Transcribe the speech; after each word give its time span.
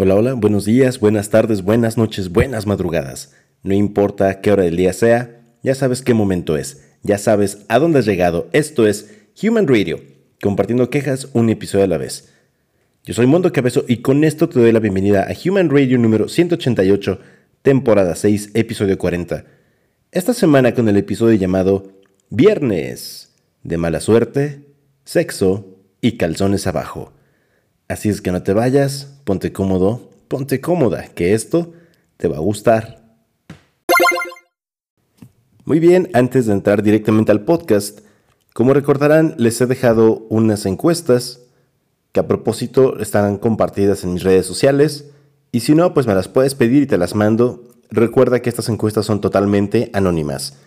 Hola, 0.00 0.14
hola, 0.14 0.34
buenos 0.34 0.64
días, 0.64 1.00
buenas 1.00 1.28
tardes, 1.28 1.62
buenas 1.62 1.98
noches, 1.98 2.30
buenas 2.30 2.68
madrugadas. 2.68 3.34
No 3.64 3.74
importa 3.74 4.40
qué 4.40 4.52
hora 4.52 4.62
del 4.62 4.76
día 4.76 4.92
sea, 4.92 5.40
ya 5.64 5.74
sabes 5.74 6.02
qué 6.02 6.14
momento 6.14 6.56
es, 6.56 6.84
ya 7.02 7.18
sabes 7.18 7.64
a 7.66 7.80
dónde 7.80 7.98
has 7.98 8.06
llegado. 8.06 8.48
Esto 8.52 8.86
es 8.86 9.10
Human 9.42 9.66
Radio, 9.66 10.00
compartiendo 10.40 10.88
quejas 10.88 11.30
un 11.32 11.50
episodio 11.50 11.84
a 11.84 11.88
la 11.88 11.98
vez. 11.98 12.32
Yo 13.02 13.12
soy 13.12 13.26
Mondo 13.26 13.52
Cabezo 13.52 13.84
y 13.88 13.96
con 13.96 14.22
esto 14.22 14.48
te 14.48 14.60
doy 14.60 14.70
la 14.70 14.78
bienvenida 14.78 15.26
a 15.28 15.34
Human 15.44 15.68
Radio 15.68 15.98
número 15.98 16.28
188, 16.28 17.20
temporada 17.62 18.14
6, 18.14 18.52
episodio 18.54 18.98
40. 18.98 19.46
Esta 20.12 20.32
semana 20.32 20.74
con 20.74 20.88
el 20.88 20.96
episodio 20.96 21.34
llamado 21.34 21.90
Viernes 22.30 23.34
de 23.64 23.78
mala 23.78 23.98
suerte, 23.98 24.60
sexo 25.02 25.82
y 26.00 26.18
calzones 26.18 26.68
abajo. 26.68 27.17
Así 27.88 28.10
es 28.10 28.20
que 28.20 28.32
no 28.32 28.42
te 28.42 28.52
vayas, 28.52 29.14
ponte 29.24 29.50
cómodo, 29.50 30.10
ponte 30.28 30.60
cómoda, 30.60 31.06
que 31.14 31.32
esto 31.32 31.72
te 32.18 32.28
va 32.28 32.36
a 32.36 32.40
gustar. 32.40 33.02
Muy 35.64 35.80
bien, 35.80 36.10
antes 36.12 36.44
de 36.44 36.52
entrar 36.52 36.82
directamente 36.82 37.32
al 37.32 37.46
podcast, 37.46 38.00
como 38.52 38.74
recordarán, 38.74 39.34
les 39.38 39.58
he 39.62 39.66
dejado 39.66 40.26
unas 40.28 40.66
encuestas 40.66 41.40
que 42.12 42.20
a 42.20 42.26
propósito 42.26 42.98
están 42.98 43.38
compartidas 43.38 44.04
en 44.04 44.12
mis 44.12 44.22
redes 44.22 44.44
sociales 44.44 45.06
y 45.50 45.60
si 45.60 45.74
no, 45.74 45.94
pues 45.94 46.06
me 46.06 46.14
las 46.14 46.28
puedes 46.28 46.54
pedir 46.54 46.82
y 46.82 46.86
te 46.86 46.98
las 46.98 47.14
mando. 47.14 47.68
Recuerda 47.90 48.42
que 48.42 48.50
estas 48.50 48.68
encuestas 48.68 49.06
son 49.06 49.22
totalmente 49.22 49.90
anónimas. 49.94 50.58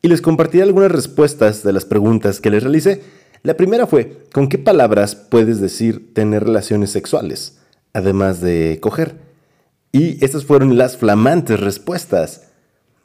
Y 0.00 0.08
les 0.08 0.22
compartiré 0.22 0.62
algunas 0.62 0.92
respuestas 0.92 1.62
de 1.62 1.74
las 1.74 1.84
preguntas 1.84 2.40
que 2.40 2.48
les 2.50 2.62
realicé 2.62 3.02
la 3.42 3.56
primera 3.56 3.86
fue, 3.86 4.24
¿con 4.32 4.48
qué 4.48 4.58
palabras 4.58 5.14
puedes 5.14 5.60
decir 5.60 6.12
tener 6.12 6.44
relaciones 6.44 6.90
sexuales, 6.90 7.58
además 7.92 8.40
de 8.40 8.78
coger? 8.80 9.16
Y 9.92 10.22
estas 10.24 10.44
fueron 10.44 10.76
las 10.76 10.96
flamantes 10.96 11.60
respuestas. 11.60 12.48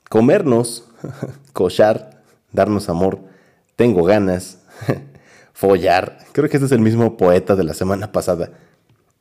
Comernos, 0.09 0.89
cochar, 1.53 2.23
darnos 2.51 2.89
amor, 2.89 3.19
tengo 3.75 4.03
ganas, 4.03 4.59
follar, 5.53 6.17
creo 6.31 6.49
que 6.49 6.57
este 6.57 6.65
es 6.65 6.71
el 6.71 6.81
mismo 6.81 7.15
poeta 7.15 7.55
de 7.55 7.63
la 7.63 7.73
semana 7.73 8.11
pasada, 8.11 8.51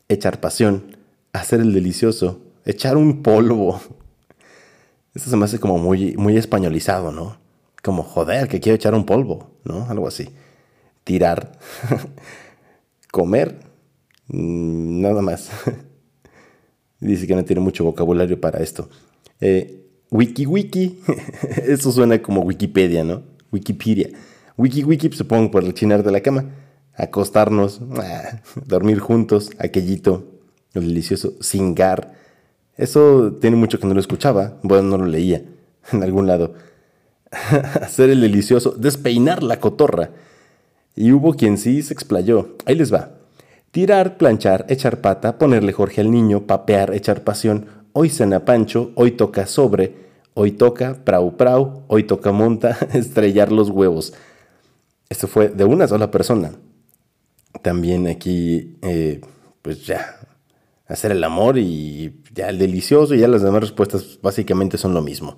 echar 0.08 0.40
pasión, 0.40 0.96
hacer 1.32 1.60
el 1.60 1.74
delicioso, 1.74 2.40
echar 2.64 2.96
un 2.96 3.22
polvo. 3.22 3.80
Esto 5.14 5.28
se 5.28 5.36
me 5.36 5.44
hace 5.44 5.60
como 5.60 5.76
muy, 5.76 6.16
muy 6.16 6.38
españolizado, 6.38 7.12
¿no? 7.12 7.36
Como 7.82 8.02
joder, 8.02 8.48
que 8.48 8.60
quiero 8.60 8.76
echar 8.76 8.94
un 8.94 9.04
polvo, 9.04 9.50
¿no? 9.64 9.86
Algo 9.90 10.08
así 10.08 10.30
tirar, 11.04 11.58
comer, 13.10 13.60
mm, 14.28 15.00
nada 15.00 15.22
más. 15.22 15.50
Dice 17.00 17.26
que 17.26 17.34
no 17.34 17.44
tiene 17.44 17.60
mucho 17.60 17.84
vocabulario 17.84 18.40
para 18.40 18.60
esto. 18.60 18.88
Eh, 19.40 19.86
wiki 20.10 20.46
wiki, 20.46 21.00
eso 21.66 21.90
suena 21.90 22.22
como 22.22 22.42
Wikipedia, 22.42 23.02
¿no? 23.02 23.22
Wikipedia. 23.50 24.10
Wiki 24.56 24.84
wiki, 24.84 25.08
pues, 25.08 25.18
supongo 25.18 25.50
por 25.50 25.64
el 25.64 25.74
chinar 25.74 26.02
de 26.02 26.12
la 26.12 26.20
cama. 26.20 26.44
Acostarnos, 26.94 27.80
ah, 27.96 28.42
dormir 28.66 28.98
juntos, 28.98 29.50
aquellito, 29.58 30.28
lo 30.74 30.80
delicioso, 30.80 31.34
singar. 31.40 32.14
Eso 32.76 33.32
tiene 33.40 33.56
mucho 33.56 33.78
que 33.78 33.86
no 33.86 33.94
lo 33.94 34.00
escuchaba, 34.00 34.58
bueno, 34.62 34.90
no 34.90 34.98
lo 34.98 35.06
leía 35.06 35.42
en 35.90 36.02
algún 36.02 36.26
lado. 36.26 36.54
Hacer 37.80 38.10
el 38.10 38.20
delicioso, 38.20 38.72
despeinar 38.72 39.42
la 39.42 39.58
cotorra. 39.58 40.10
Y 40.94 41.12
hubo 41.12 41.34
quien 41.34 41.58
sí 41.58 41.82
se 41.82 41.94
explayó. 41.94 42.56
Ahí 42.66 42.74
les 42.74 42.92
va. 42.92 43.10
Tirar, 43.70 44.18
planchar, 44.18 44.66
echar 44.68 45.00
pata, 45.00 45.38
ponerle 45.38 45.72
Jorge 45.72 46.02
al 46.02 46.10
niño, 46.10 46.46
papear, 46.46 46.92
echar 46.94 47.24
pasión. 47.24 47.66
Hoy 47.94 48.10
cena 48.10 48.44
Pancho, 48.44 48.92
hoy 48.94 49.12
toca 49.12 49.46
sobre, 49.46 49.94
hoy 50.34 50.52
toca 50.52 51.04
prau 51.04 51.36
prau, 51.36 51.84
hoy 51.88 52.04
toca 52.04 52.32
monta, 52.32 52.76
estrellar 52.92 53.50
los 53.50 53.70
huevos. 53.70 54.12
Esto 55.08 55.26
fue 55.26 55.48
de 55.48 55.64
una 55.64 55.88
sola 55.88 56.10
persona. 56.10 56.52
También 57.62 58.06
aquí, 58.08 58.76
eh, 58.82 59.20
pues 59.62 59.86
ya, 59.86 60.20
hacer 60.86 61.12
el 61.12 61.24
amor 61.24 61.58
y 61.58 62.20
ya 62.34 62.48
el 62.48 62.58
delicioso 62.58 63.14
y 63.14 63.20
ya 63.20 63.28
las 63.28 63.42
demás 63.42 63.62
respuestas 63.62 64.18
básicamente 64.22 64.76
son 64.76 64.94
lo 64.94 65.00
mismo. 65.02 65.36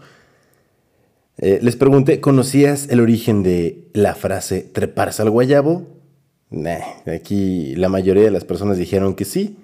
Eh, 1.38 1.58
les 1.62 1.76
pregunté, 1.76 2.20
¿conocías 2.20 2.88
el 2.88 3.00
origen 3.00 3.42
de 3.42 3.88
la 3.92 4.14
frase 4.14 4.60
treparse 4.60 5.22
al 5.22 5.30
guayabo? 5.30 5.94
aquí 7.06 7.74
la 7.74 7.88
mayoría 7.88 8.22
de 8.22 8.30
las 8.30 8.44
personas 8.44 8.78
dijeron 8.78 9.14
que 9.14 9.24
sí. 9.24 9.56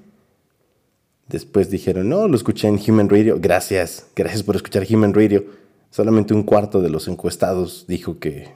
Después 1.29 1.71
dijeron, 1.71 2.09
no, 2.09 2.27
lo 2.27 2.35
escuché 2.35 2.67
en 2.67 2.81
Human 2.85 3.09
Radio. 3.09 3.39
Gracias, 3.41 4.09
gracias 4.17 4.43
por 4.43 4.57
escuchar 4.57 4.85
Human 4.91 5.15
Radio. 5.15 5.45
Solamente 5.91 6.35
un 6.35 6.43
cuarto 6.43 6.83
de 6.83 6.91
los 6.91 7.07
encuestados 7.07 7.85
dijo 7.87 8.19
que, 8.19 8.49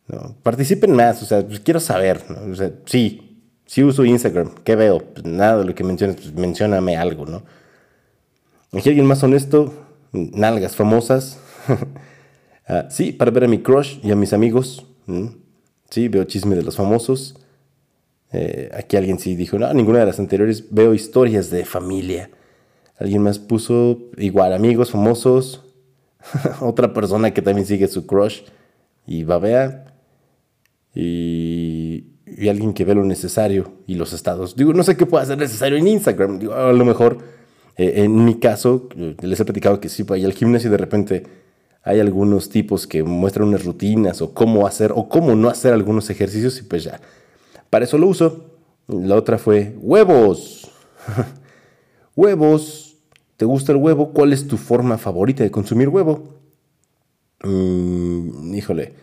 ¿no? 0.09 0.37
Participen 0.43 0.93
más, 0.93 1.23
o 1.23 1.27
sea, 1.27 1.47
pues 1.47 1.61
quiero 1.61 1.81
saber. 1.81 2.21
O 2.50 2.55
sea, 2.55 2.73
sí, 2.84 3.43
sí 3.65 3.83
uso 3.83 4.05
Instagram, 4.05 4.55
¿qué 4.65 4.77
veo? 4.77 4.99
Pues 4.99 5.25
nada 5.25 5.59
de 5.59 5.65
lo 5.65 5.75
que 5.75 5.83
menciones, 5.83 6.17
pues 6.17 6.34
mencióname 6.34 6.99
algo, 6.99 7.25
¿no? 7.25 7.43
Aquí 8.73 8.89
alguien 8.91 9.06
más 9.06 9.23
honesto, 9.23 9.73
nalgas 10.12 10.77
famosas, 10.77 11.39
Ah, 12.65 12.87
sí, 12.91 13.11
para 13.12 13.33
ver 13.33 13.45
a 13.45 13.49
mi 13.49 13.59
crush 13.59 13.99
y 14.05 14.12
a 14.12 14.17
mis 14.17 14.33
amigos. 14.33 14.87
Sí, 15.91 16.09
veo 16.09 16.23
chisme 16.25 16.55
de 16.55 16.62
los 16.62 16.77
famosos. 16.77 17.34
Eh, 18.33 18.71
aquí 18.73 18.97
alguien 18.97 19.19
sí 19.19 19.34
dijo, 19.34 19.59
no, 19.59 19.75
ninguna 19.75 19.99
de 19.99 20.06
las 20.06 20.21
anteriores. 20.21 20.67
Veo 20.71 20.95
historias 20.95 21.50
de 21.50 21.65
familia. 21.65 22.31
Alguien 22.99 23.21
más 23.23 23.41
puso 23.41 23.99
igual, 24.17 24.53
amigos 24.53 24.93
famosos. 24.93 25.65
Otra 26.61 26.95
persona 26.95 27.34
que 27.34 27.43
también 27.43 27.67
sigue 27.67 27.89
su 27.89 28.06
crush 28.06 28.43
y 29.06 29.25
babea. 29.25 29.93
Y, 30.94 32.06
y 32.27 32.49
alguien 32.49 32.73
que 32.73 32.84
ve 32.84 32.94
lo 32.94 33.05
necesario 33.05 33.73
y 33.87 33.97
los 33.97 34.12
estados. 34.12 34.56
Digo, 34.56 34.73
no 34.73 34.83
sé 34.83 34.97
qué 34.97 35.05
puede 35.05 35.27
ser 35.27 35.39
necesario 35.39 35.77
en 35.79 35.89
Instagram. 35.89 36.39
Digo, 36.39 36.55
a 36.55 36.73
lo 36.73 36.84
mejor, 36.84 37.19
eh, 37.77 37.94
en 37.97 38.25
mi 38.25 38.39
caso, 38.39 38.89
les 39.21 39.41
he 39.41 39.44
platicado 39.44 39.81
que 39.81 39.89
sí, 39.89 40.05
para 40.05 40.19
ir 40.19 40.27
al 40.27 40.33
gimnasio 40.33 40.69
y 40.69 40.71
de 40.71 40.79
repente 40.79 41.41
hay 41.82 41.98
algunos 41.98 42.48
tipos 42.48 42.87
que 42.87 43.03
muestran 43.03 43.48
unas 43.48 43.65
rutinas 43.65 44.22
o 44.22 44.32
cómo 44.32 44.66
hacer 44.66 44.93
o 44.94 45.09
cómo 45.09 45.34
no 45.34 45.48
hacer 45.48 45.72
algunos 45.72 46.09
ejercicios 46.10 46.59
y 46.60 46.62
pues 46.62 46.84
ya. 46.84 47.00
Para 47.70 47.84
eso 47.84 47.98
lo 47.98 48.06
uso. 48.06 48.50
La 48.87 49.16
otra 49.16 49.38
fue 49.38 49.76
huevos. 49.81 50.70
huevos. 52.16 52.97
¿Te 53.37 53.44
gusta 53.44 53.72
el 53.72 53.78
huevo? 53.78 54.12
¿Cuál 54.12 54.32
es 54.32 54.47
tu 54.47 54.56
forma 54.56 54.97
favorita 54.97 55.43
de 55.43 55.50
consumir 55.50 55.88
huevo? 55.88 56.38
Mm, 57.43 58.54
híjole, 58.54 58.94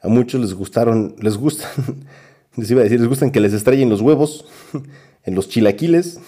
a 0.00 0.08
muchos 0.08 0.40
les 0.40 0.54
gustaron, 0.54 1.16
les 1.18 1.36
gustan, 1.36 1.68
les 2.56 2.70
iba 2.70 2.80
a 2.80 2.84
decir, 2.84 3.00
les 3.00 3.08
gustan 3.08 3.32
que 3.32 3.40
les 3.40 3.52
estrellen 3.52 3.90
los 3.90 4.00
huevos 4.00 4.44
en 5.24 5.34
los 5.34 5.48
chilaquiles 5.48 6.20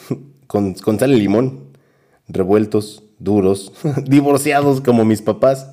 con, 0.48 0.74
con 0.74 0.98
sal 0.98 1.12
y 1.12 1.20
limón, 1.20 1.60
revueltos, 2.26 3.04
duros, 3.20 3.72
divorciados 4.04 4.80
como 4.80 5.04
mis 5.04 5.22
papás 5.22 5.70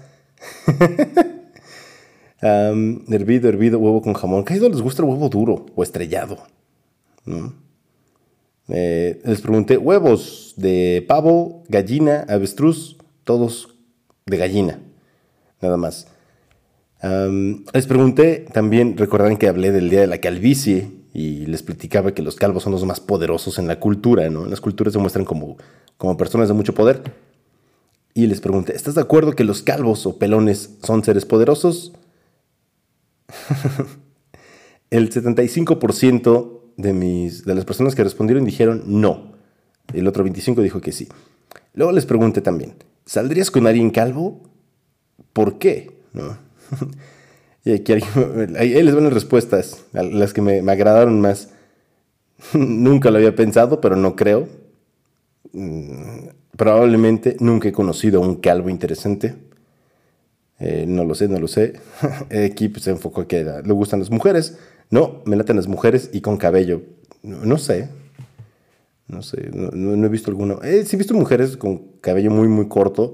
hervido, 2.42 3.50
hervido, 3.50 3.80
huevo 3.80 4.02
con 4.02 4.14
jamón. 4.14 4.44
¿Qué 4.44 4.56
les 4.56 4.82
gusta 4.82 5.04
huevo 5.04 5.30
duro 5.30 5.66
o 5.76 5.84
estrellado? 5.84 6.38
Eh, 8.70 9.22
les 9.24 9.42
pregunté 9.42 9.78
huevos 9.78 10.54
de 10.58 11.06
pavo, 11.08 11.64
gallina, 11.68 12.26
avestruz, 12.28 12.98
todos 13.24 13.76
de 14.26 14.38
gallina, 14.38 14.80
nada 15.62 15.78
más. 15.78 16.08
les 17.74 17.88
pregunté 17.88 18.46
también, 18.54 18.98
recordarán 18.98 19.38
que 19.38 19.48
hablé 19.48 19.72
del 19.72 19.90
día 19.90 20.02
de 20.02 20.08
la 20.08 20.20
calvicie 20.20 20.92
y 21.14 21.46
les 21.46 21.64
platicaba 21.64 22.14
que 22.14 22.22
los 22.22 22.36
calvos 22.36 22.64
son 22.64 22.74
los 22.74 22.86
más 22.86 23.00
poderosos 23.00 23.58
en 23.58 23.68
la 23.68 23.80
cultura, 23.80 24.30
¿no? 24.30 24.44
En 24.44 24.50
las 24.50 24.62
culturas 24.62 24.94
se 24.94 25.00
muestran 25.00 25.26
como, 25.26 25.58
como 25.98 26.18
personas 26.18 26.48
de 26.48 26.54
mucho 26.54 26.74
poder 26.74 27.02
y 28.18 28.26
les 28.26 28.42
pregunté, 28.42 28.76
¿estás 28.76 28.96
de 28.96 29.02
acuerdo 29.02 29.34
que 29.34 29.44
los 29.44 29.62
calvos 29.62 30.08
o 30.08 30.18
pelones 30.18 30.72
son 30.82 31.04
seres 31.04 31.24
poderosos? 31.24 31.94
el 34.90 35.12
75% 35.12 36.62
de, 36.78 36.94
mis, 36.94 37.46
de 37.46 37.54
las 37.54 37.64
personas 37.64 37.94
que 37.94 38.04
respondieron 38.04 38.44
dijeron 38.44 38.82
no. 38.88 39.34
el 39.94 40.08
otro 40.08 40.24
25 40.24 40.64
dijo 40.64 40.82
que 40.82 40.94
sí. 40.94 41.08
Luego 41.76 41.92
les 41.92 42.08
pregunté 42.08 42.42
también, 42.42 42.74
¿saldrías 43.06 43.52
con 43.52 43.68
alguien 43.68 43.92
calvo? 43.92 44.42
¿Por 45.32 45.60
qué? 45.60 45.92
¿No? 46.14 46.40
y 47.66 47.74
aquí 47.74 47.94
ahí 47.94 48.82
les 48.84 48.96
van 48.96 49.04
las 49.04 49.14
respuestas, 49.14 49.84
las 49.92 50.34
que 50.34 50.42
me, 50.42 50.64
me 50.64 50.72
agradaron 50.72 51.22
más. 51.22 51.50
nunca 52.54 53.12
lo 53.12 53.18
había 53.18 53.36
pensado, 53.36 53.80
pero 53.80 53.96
no 53.96 54.16
creo. 54.16 54.48
Probablemente 56.58 57.38
nunca 57.40 57.70
he 57.70 57.72
conocido 57.72 58.22
a 58.22 58.28
un 58.28 58.38
calvo 58.38 58.70
interesante. 58.70 59.36
Eh, 60.60 60.86
no 60.88 61.06
lo 61.06 61.14
sé, 61.14 61.28
no 61.28 61.40
lo 61.40 61.48
sé. 61.48 61.80
Aquí 62.46 62.68
pues, 62.68 62.84
se 62.84 62.92
enfocó 62.92 63.22
a 63.22 63.28
que 63.28 63.44
le 63.44 63.74
gustan 63.74 64.00
las 64.00 64.10
mujeres. 64.10 64.58
No, 64.90 65.22
me 65.26 65.36
laten 65.36 65.56
las 65.56 65.68
mujeres 65.68 66.10
y 66.14 66.22
con 66.22 66.38
cabello. 66.38 66.82
No, 67.22 67.58
sé. 67.58 67.90
No 69.08 69.22
sé, 69.22 69.50
no, 69.54 70.06
he 70.06 70.10
visto 70.10 70.32
alguno. 70.32 70.60
Eh, 70.64 70.84
sí 70.86 70.96
he 70.96 71.00
visto 71.00 71.14
mujeres 71.14 71.56
con 71.58 71.78
cabello 72.02 72.32
muy, 72.32 72.48
muy 72.48 72.68
corto 72.68 73.14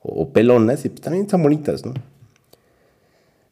o, 0.00 0.32
pelonas 0.32 0.84
y 0.84 0.88
pues, 0.88 1.02
también 1.02 1.26
están 1.26 1.42
bonitas, 1.42 1.84
¿no? 1.84 1.94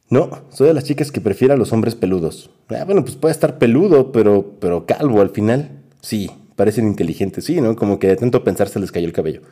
No, 0.09 0.29
soy 0.49 0.67
de 0.67 0.73
las 0.73 0.85
chicas 0.85 1.11
que 1.11 1.21
prefieren 1.21 1.55
a 1.55 1.59
los 1.59 1.73
hombres 1.73 1.95
peludos. 1.95 2.49
Ah, 2.69 2.85
bueno, 2.85 3.03
pues 3.03 3.15
puede 3.15 3.33
estar 3.33 3.57
peludo, 3.57 4.11
pero, 4.11 4.55
pero 4.59 4.85
calvo 4.85 5.21
al 5.21 5.29
final. 5.29 5.69
Sí, 6.01 6.31
parecen 6.57 6.87
inteligentes, 6.87 7.45
sí, 7.45 7.61
¿no? 7.61 7.77
Como 7.77 7.99
que 7.99 8.07
de 8.07 8.15
tanto 8.17 8.43
pensar 8.43 8.67
se 8.67 8.79
les 8.79 8.91
cayó 8.91 9.05
el 9.05 9.13
cabello. 9.13 9.43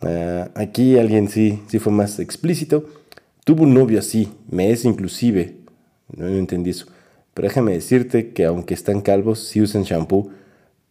Ah, 0.00 0.50
aquí 0.54 0.98
alguien 0.98 1.28
sí, 1.28 1.62
sí 1.68 1.78
fue 1.78 1.92
más 1.92 2.18
explícito. 2.18 2.88
Tuvo 3.44 3.62
un 3.62 3.74
novio 3.74 4.00
así, 4.00 4.32
me 4.50 4.72
es 4.72 4.84
inclusive. 4.84 5.58
No, 6.16 6.26
entendí 6.26 6.70
eso. 6.70 6.86
Pero 7.34 7.48
déjame 7.48 7.72
decirte 7.72 8.32
que 8.32 8.46
aunque 8.46 8.74
están 8.74 9.02
calvos, 9.02 9.40
si 9.40 9.60
usan 9.60 9.84
shampoo. 9.84 10.30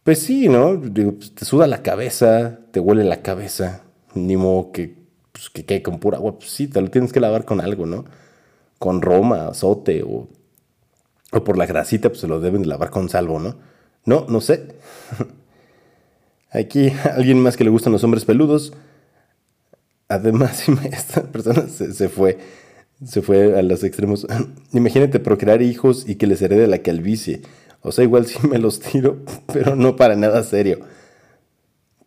Pues 0.04 0.20
sí, 0.20 0.48
¿no? 0.48 0.80
Pues, 0.80 1.34
te 1.34 1.44
suda 1.44 1.66
la 1.66 1.82
cabeza, 1.82 2.60
te 2.70 2.78
huele 2.78 3.02
la 3.02 3.22
cabeza. 3.22 3.82
Ni 4.14 4.36
modo 4.36 4.70
que, 4.70 4.94
pues, 5.32 5.50
que 5.50 5.64
quede 5.64 5.82
con 5.82 5.98
pura 5.98 6.18
agua. 6.18 6.38
Pues 6.38 6.52
sí, 6.52 6.68
te 6.68 6.80
lo 6.80 6.88
tienes 6.88 7.12
que 7.12 7.18
lavar 7.20 7.44
con 7.44 7.60
algo, 7.60 7.84
¿no? 7.84 8.04
Con 8.78 9.02
roma, 9.02 9.48
azote 9.48 10.04
o, 10.04 10.28
o 11.32 11.44
por 11.44 11.58
la 11.58 11.66
grasita, 11.66 12.10
pues 12.10 12.20
se 12.20 12.28
lo 12.28 12.40
deben 12.40 12.62
de 12.62 12.68
lavar 12.68 12.90
con 12.90 13.08
salvo, 13.08 13.40
¿no? 13.40 13.56
No, 14.06 14.24
no 14.28 14.40
sé. 14.40 14.68
Aquí 16.50 16.92
alguien 17.14 17.40
más 17.40 17.56
que 17.56 17.64
le 17.64 17.70
gustan 17.70 17.92
los 17.92 18.04
hombres 18.04 18.24
peludos. 18.24 18.72
Además, 20.08 20.64
esta 20.92 21.24
persona 21.24 21.66
se, 21.68 22.08
fue, 22.08 22.38
se 23.04 23.20
fue 23.20 23.58
a 23.58 23.62
los 23.62 23.84
extremos. 23.84 24.26
Imagínate 24.72 25.20
procrear 25.20 25.60
hijos 25.60 26.08
y 26.08 26.14
que 26.14 26.28
les 26.28 26.40
herede 26.40 26.66
la 26.68 26.78
calvicie. 26.78 27.42
O 27.82 27.92
sea, 27.92 28.04
igual 28.04 28.26
sí 28.26 28.38
me 28.48 28.58
los 28.58 28.80
tiro, 28.80 29.18
pero 29.52 29.76
no 29.76 29.96
para 29.96 30.16
nada 30.16 30.42
serio. 30.44 30.80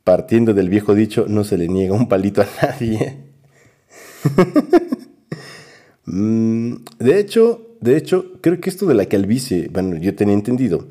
Partiendo 0.03 0.53
del 0.53 0.69
viejo 0.69 0.95
dicho, 0.95 1.25
no 1.27 1.43
se 1.43 1.57
le 1.57 1.67
niega 1.67 1.93
un 1.93 2.07
palito 2.07 2.41
a 2.41 2.47
nadie. 2.61 3.17
Mm, 6.11 6.85
de 6.97 7.19
hecho, 7.19 7.75
de 7.81 7.95
hecho, 7.95 8.41
creo 8.41 8.59
que 8.59 8.71
esto 8.71 8.87
de 8.87 8.95
la 8.95 9.05
calvicie, 9.05 9.69
bueno, 9.71 9.95
yo 9.97 10.15
tenía 10.15 10.33
entendido 10.33 10.87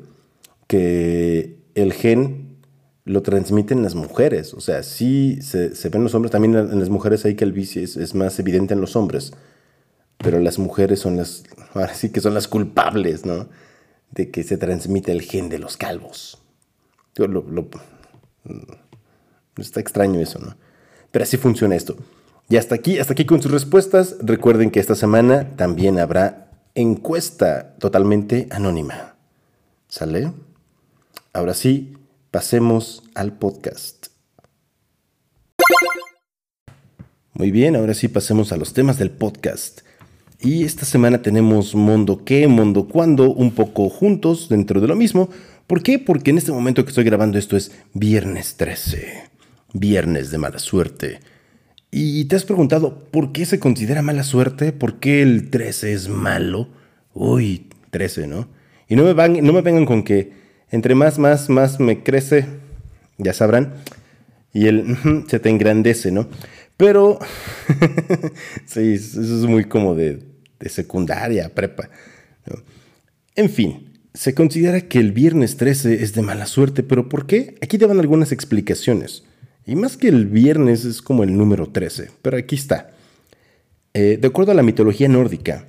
que 0.69 1.57
el 1.73 1.93
gen 1.93 2.59
lo 3.03 3.23
transmiten 3.23 3.81
las 3.81 3.95
mujeres. 3.95 4.53
O 4.53 4.61
sea, 4.61 4.83
sí 4.83 5.41
se, 5.41 5.89
ven 5.89 6.03
los 6.03 6.13
hombres, 6.13 6.31
también 6.31 6.55
en 6.55 6.79
las 6.79 6.89
mujeres 6.89 7.25
hay 7.25 7.35
calvicie, 7.35 7.81
es, 7.81 7.97
es, 7.97 8.13
más 8.13 8.37
evidente 8.37 8.75
en 8.75 8.81
los 8.81 8.95
hombres. 8.95 9.33
Pero 10.19 10.39
las 10.39 10.59
mujeres 10.59 10.99
son 10.99 11.17
las, 11.17 11.43
ahora 11.73 11.95
sí 11.95 12.11
que 12.11 12.21
son 12.21 12.35
las 12.35 12.47
culpables, 12.47 13.25
¿no? 13.25 13.49
De 14.11 14.29
que 14.29 14.43
se 14.43 14.57
transmite 14.57 15.11
el 15.11 15.23
gen 15.23 15.49
de 15.49 15.57
los 15.57 15.75
calvos. 15.75 16.37
Mm, 17.17 17.31
está 19.57 19.79
extraño 19.79 20.19
eso, 20.19 20.37
¿no? 20.37 20.55
Pero 21.09 21.23
así 21.23 21.37
funciona 21.37 21.75
esto. 21.75 21.97
Y 22.47 22.57
hasta 22.57 22.75
aquí, 22.75 22.99
hasta 22.99 23.13
aquí 23.13 23.25
con 23.25 23.41
sus 23.41 23.51
respuestas. 23.51 24.17
Recuerden 24.21 24.69
que 24.69 24.79
esta 24.79 24.93
semana 24.93 25.55
también 25.55 25.97
habrá 25.97 26.51
encuesta 26.75 27.73
totalmente 27.79 28.47
anónima. 28.51 29.15
¿Sale? 29.87 30.31
Ahora 31.39 31.53
sí, 31.53 31.93
pasemos 32.31 33.01
al 33.15 33.37
podcast. 33.37 34.07
Muy 37.31 37.49
bien, 37.49 37.77
ahora 37.77 37.93
sí 37.93 38.09
pasemos 38.09 38.51
a 38.51 38.57
los 38.57 38.73
temas 38.73 38.99
del 38.99 39.09
podcast. 39.09 39.83
Y 40.41 40.65
esta 40.65 40.83
semana 40.83 41.21
tenemos 41.21 41.75
Mundo 41.75 42.25
qué, 42.25 42.49
Mundo 42.49 42.89
cuándo, 42.89 43.31
un 43.31 43.51
poco 43.51 43.87
juntos 43.87 44.49
dentro 44.49 44.81
de 44.81 44.89
lo 44.89 44.97
mismo. 44.97 45.29
¿Por 45.65 45.81
qué? 45.81 45.97
Porque 45.97 46.31
en 46.31 46.39
este 46.39 46.51
momento 46.51 46.83
que 46.83 46.89
estoy 46.89 47.05
grabando 47.05 47.39
esto 47.39 47.55
es 47.55 47.71
viernes 47.93 48.57
13, 48.57 49.29
viernes 49.71 50.31
de 50.31 50.39
mala 50.39 50.59
suerte. 50.59 51.21
Y 51.89 52.25
te 52.25 52.35
has 52.35 52.43
preguntado, 52.43 53.05
¿por 53.11 53.31
qué 53.31 53.45
se 53.45 53.61
considera 53.61 54.01
mala 54.01 54.23
suerte? 54.23 54.73
¿Por 54.73 54.99
qué 54.99 55.21
el 55.21 55.49
13 55.49 55.93
es 55.93 56.09
malo? 56.09 56.67
Uy, 57.13 57.69
13, 57.91 58.27
¿no? 58.27 58.49
Y 58.89 58.97
no 58.97 59.05
me, 59.05 59.13
van, 59.13 59.41
no 59.41 59.53
me 59.53 59.61
vengan 59.61 59.85
con 59.85 60.03
que 60.03 60.48
entre 60.71 60.95
más, 60.95 61.19
más, 61.19 61.49
más 61.49 61.79
me 61.79 62.03
crece, 62.03 62.45
ya 63.17 63.33
sabrán, 63.33 63.73
y 64.53 64.67
el 64.67 64.97
se 65.27 65.39
te 65.39 65.49
engrandece, 65.49 66.11
¿no? 66.11 66.27
Pero, 66.77 67.19
sí, 68.65 68.93
eso 68.93 69.21
es 69.21 69.45
muy 69.45 69.65
como 69.65 69.95
de, 69.95 70.23
secundaria, 70.67 71.49
prepa. 71.53 71.89
En 73.35 73.49
fin, 73.49 73.99
se 74.13 74.33
considera 74.33 74.81
que 74.81 74.99
el 74.99 75.11
viernes 75.11 75.57
13 75.57 76.03
es 76.03 76.13
de 76.13 76.21
mala 76.21 76.45
suerte, 76.45 76.83
pero 76.83 77.09
¿por 77.09 77.25
qué? 77.25 77.55
Aquí 77.61 77.77
te 77.77 77.85
van 77.85 77.99
algunas 77.99 78.31
explicaciones. 78.31 79.23
Y 79.65 79.75
más 79.75 79.97
que 79.97 80.07
el 80.07 80.27
viernes 80.27 80.85
es 80.85 81.01
como 81.01 81.23
el 81.23 81.37
número 81.37 81.67
13, 81.67 82.11
pero 82.21 82.37
aquí 82.37 82.55
está. 82.55 82.91
Eh, 83.93 84.17
de 84.19 84.27
acuerdo 84.27 84.51
a 84.51 84.55
la 84.55 84.63
mitología 84.63 85.07
nórdica, 85.07 85.65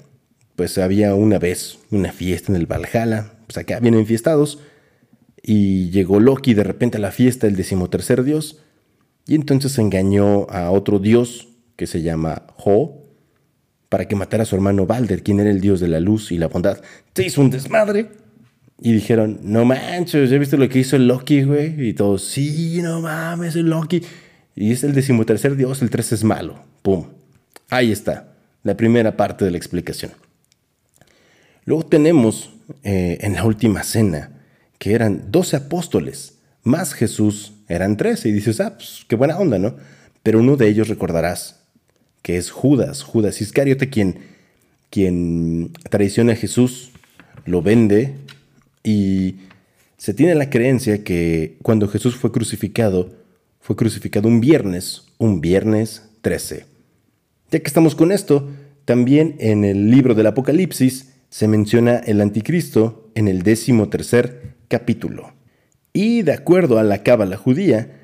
pues 0.57 0.79
había 0.79 1.15
una 1.15 1.39
vez 1.39 1.79
una 1.91 2.13
fiesta 2.13 2.53
en 2.53 2.57
el 2.57 2.67
Valhalla, 2.67 3.33
pues 3.47 3.59
acá 3.59 3.81
bien 3.81 3.95
enfiestados, 3.95 4.61
y 5.43 5.91
llegó 5.91 6.21
Loki 6.21 6.55
de 6.55 6.65
repente 6.65 6.99
a 6.99 7.01
la 7.01 7.13
fiesta, 7.13 7.47
el 7.47 7.57
decimotercer 7.57 8.25
dios, 8.25 8.61
y 9.27 9.35
entonces 9.35 9.79
engañó 9.79 10.49
a 10.51 10.71
otro 10.71 10.99
dios 10.99 11.49
que 11.77 11.87
se 11.87 12.03
llama 12.03 12.43
Ho, 12.57 13.07
para 13.89 14.07
que 14.07 14.17
matara 14.17 14.45
a 14.45 14.47
su 14.47 14.55
hermano 14.55 14.87
Balder, 14.87 15.23
quien 15.23 15.41
era 15.41 15.51
el 15.51 15.61
dios 15.61 15.81
de 15.81 15.89
la 15.89 16.01
luz 16.01 16.31
y 16.31 16.39
la 16.39 16.49
bondad. 16.49 16.81
Se 17.15 17.25
hizo 17.25 17.41
un 17.41 17.51
desmadre. 17.51 18.09
Y 18.83 18.93
dijeron, 18.95 19.41
no 19.43 19.67
manches, 19.67 20.31
¿ya 20.31 20.39
viste 20.39 20.57
lo 20.57 20.67
que 20.67 20.79
hizo 20.79 20.97
Loki, 20.97 21.43
güey? 21.43 21.89
Y 21.89 21.93
todos, 21.93 22.25
sí, 22.25 22.81
no 22.83 23.03
mames, 23.03 23.55
el 23.57 23.69
Loki. 23.69 24.01
Y 24.57 24.73
es 24.73 24.85
el 24.85 24.95
decimotercer 24.95 25.55
dios, 25.55 25.83
el 25.83 25.91
3 25.91 26.13
es 26.13 26.25
malo. 26.25 26.65
Pum. 26.81 27.07
Ahí 27.69 27.93
está, 27.93 28.33
la 28.63 28.77
primera 28.77 29.19
parte 29.19 29.45
de 29.45 29.51
la 29.51 29.59
explicación. 29.59 30.13
Luego 31.67 31.85
tenemos 31.85 32.51
eh, 32.83 33.19
en 33.21 33.35
la 33.35 33.45
última 33.45 33.83
cena 33.83 34.40
que 34.81 34.95
eran 34.95 35.31
12 35.31 35.57
apóstoles, 35.57 36.39
más 36.63 36.95
Jesús 36.95 37.53
eran 37.69 37.99
13. 37.99 38.31
Y 38.31 38.33
dices, 38.33 38.61
ah, 38.61 38.79
pues 38.79 39.05
qué 39.07 39.15
buena 39.15 39.39
onda, 39.39 39.59
¿no? 39.59 39.77
Pero 40.23 40.41
uno 40.41 40.57
de 40.57 40.69
ellos 40.69 40.89
recordarás 40.89 41.61
que 42.23 42.39
es 42.39 42.51
Judas, 42.51 43.03
Judas 43.03 43.43
Iscariote, 43.43 43.91
quien, 43.91 44.21
quien 44.89 45.73
traiciona 45.91 46.33
a 46.33 46.37
Jesús, 46.37 46.93
lo 47.45 47.61
vende 47.61 48.15
y 48.83 49.37
se 49.99 50.15
tiene 50.15 50.35
la 50.35 50.49
creencia 50.49 51.05
que 51.05 51.59
cuando 51.61 51.87
Jesús 51.87 52.17
fue 52.17 52.33
crucificado, 52.33 53.11
fue 53.61 53.77
crucificado 53.77 54.29
un 54.29 54.41
viernes, 54.41 55.03
un 55.19 55.43
viernes 55.43 56.09
13. 56.23 56.65
Ya 57.51 57.59
que 57.59 57.67
estamos 57.67 57.95
con 57.95 58.13
esto, 58.13 58.49
también 58.87 59.37
en 59.41 59.65
el 59.65 59.91
libro 59.91 60.15
del 60.15 60.29
Apocalipsis 60.29 61.11
se 61.29 61.49
menciona 61.49 61.99
el 61.99 62.23
anticristo 62.23 63.11
en 63.15 63.29
el 63.29 63.43
décimo 63.43 63.91
tercer 63.91 64.59
capítulo. 64.71 65.35
Y 65.93 66.23
de 66.23 66.33
acuerdo 66.33 66.79
a 66.79 66.85
la 66.85 67.03
cábala 67.03 67.37
judía, 67.37 68.01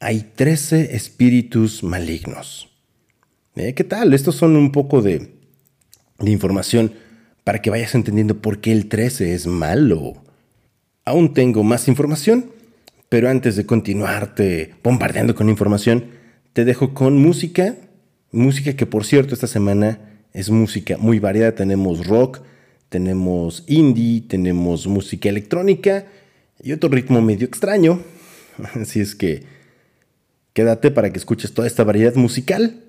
hay 0.00 0.20
13 0.34 0.94
espíritus 0.94 1.82
malignos. 1.82 2.70
¿Eh? 3.56 3.74
¿Qué 3.74 3.84
tal? 3.84 4.14
Estos 4.14 4.36
son 4.36 4.56
un 4.56 4.72
poco 4.72 5.02
de, 5.02 5.34
de 6.18 6.30
información 6.30 6.92
para 7.42 7.60
que 7.60 7.70
vayas 7.70 7.94
entendiendo 7.94 8.40
por 8.40 8.60
qué 8.60 8.72
el 8.72 8.88
13 8.88 9.34
es 9.34 9.46
malo. 9.46 10.22
Aún 11.04 11.34
tengo 11.34 11.62
más 11.64 11.88
información, 11.88 12.46
pero 13.08 13.28
antes 13.28 13.56
de 13.56 13.66
continuarte 13.66 14.74
bombardeando 14.82 15.34
con 15.34 15.50
información, 15.50 16.06
te 16.52 16.64
dejo 16.64 16.94
con 16.94 17.18
música. 17.18 17.74
Música 18.32 18.74
que 18.74 18.86
por 18.86 19.04
cierto 19.04 19.34
esta 19.34 19.46
semana 19.46 19.98
es 20.32 20.48
música 20.48 20.96
muy 20.96 21.18
variada. 21.18 21.54
Tenemos 21.54 22.06
rock, 22.06 22.40
tenemos 22.88 23.64
indie, 23.66 24.22
tenemos 24.22 24.86
música 24.86 25.28
electrónica 25.28 26.06
y 26.62 26.72
otro 26.72 26.88
ritmo 26.88 27.20
medio 27.20 27.46
extraño. 27.46 28.00
Así 28.80 29.00
es 29.00 29.14
que 29.14 29.44
quédate 30.52 30.90
para 30.90 31.10
que 31.12 31.18
escuches 31.18 31.52
toda 31.52 31.66
esta 31.66 31.84
variedad 31.84 32.14
musical. 32.14 32.82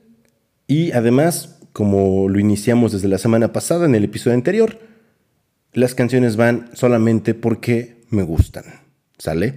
Y 0.68 0.92
además, 0.92 1.60
como 1.74 2.30
lo 2.30 2.40
iniciamos 2.40 2.92
desde 2.92 3.08
la 3.08 3.18
semana 3.18 3.52
pasada 3.54 3.86
en 3.86 3.96
el 3.96 4.04
episodio 4.04 4.36
anterior, 4.36 4.80
las 5.74 5.94
canciones 5.94 6.38
van 6.38 6.70
solamente 6.74 7.34
porque 7.34 8.04
me 8.10 8.24
gustan. 8.24 8.64
¿Sale? 9.18 9.56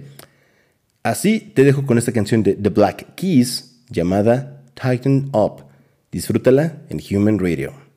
Así 1.03 1.39
te 1.39 1.63
dejo 1.63 1.85
con 1.85 1.97
esta 1.97 2.11
canción 2.11 2.43
de 2.43 2.55
The 2.55 2.69
Black 2.69 3.15
Keys 3.15 3.83
llamada 3.89 4.63
Tighten 4.73 5.29
Up. 5.33 5.63
Disfrútala 6.11 6.81
en 6.89 6.99
Human 7.11 7.39
Radio. 7.39 7.88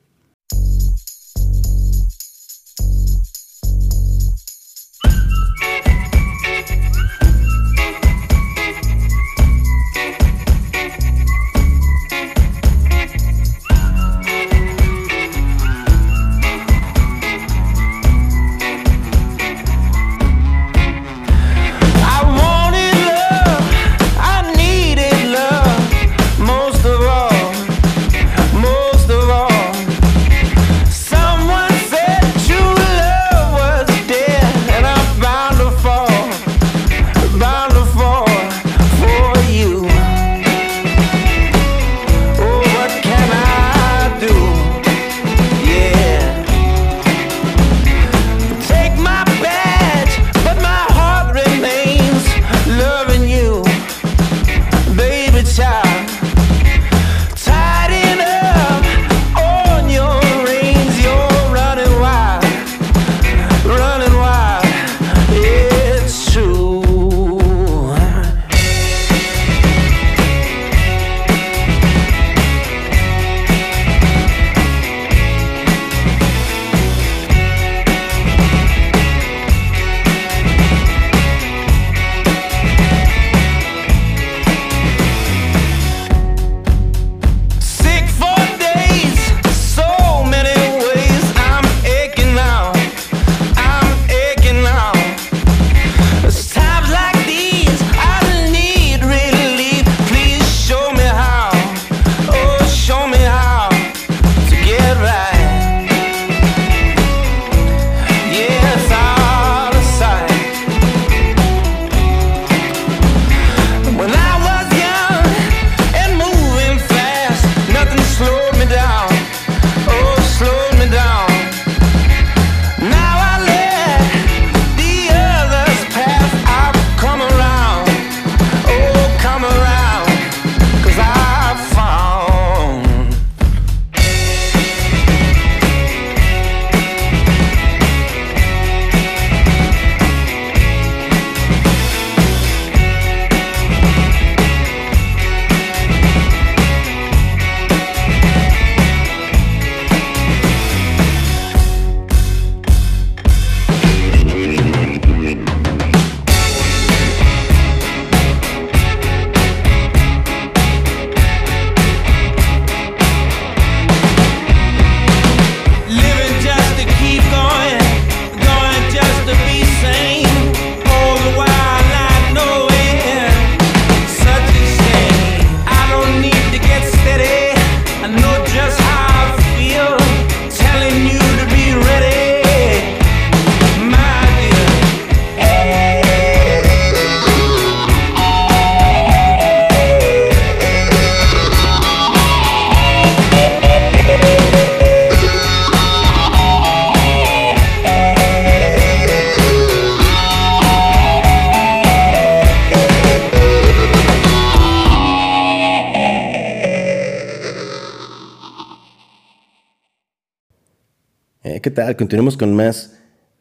Tal? 211.73 211.95
Con 211.95 212.53
más 212.55 212.93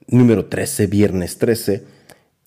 número 0.09 0.47
13, 0.47 0.87
viernes 0.89 1.39
13. 1.39 1.85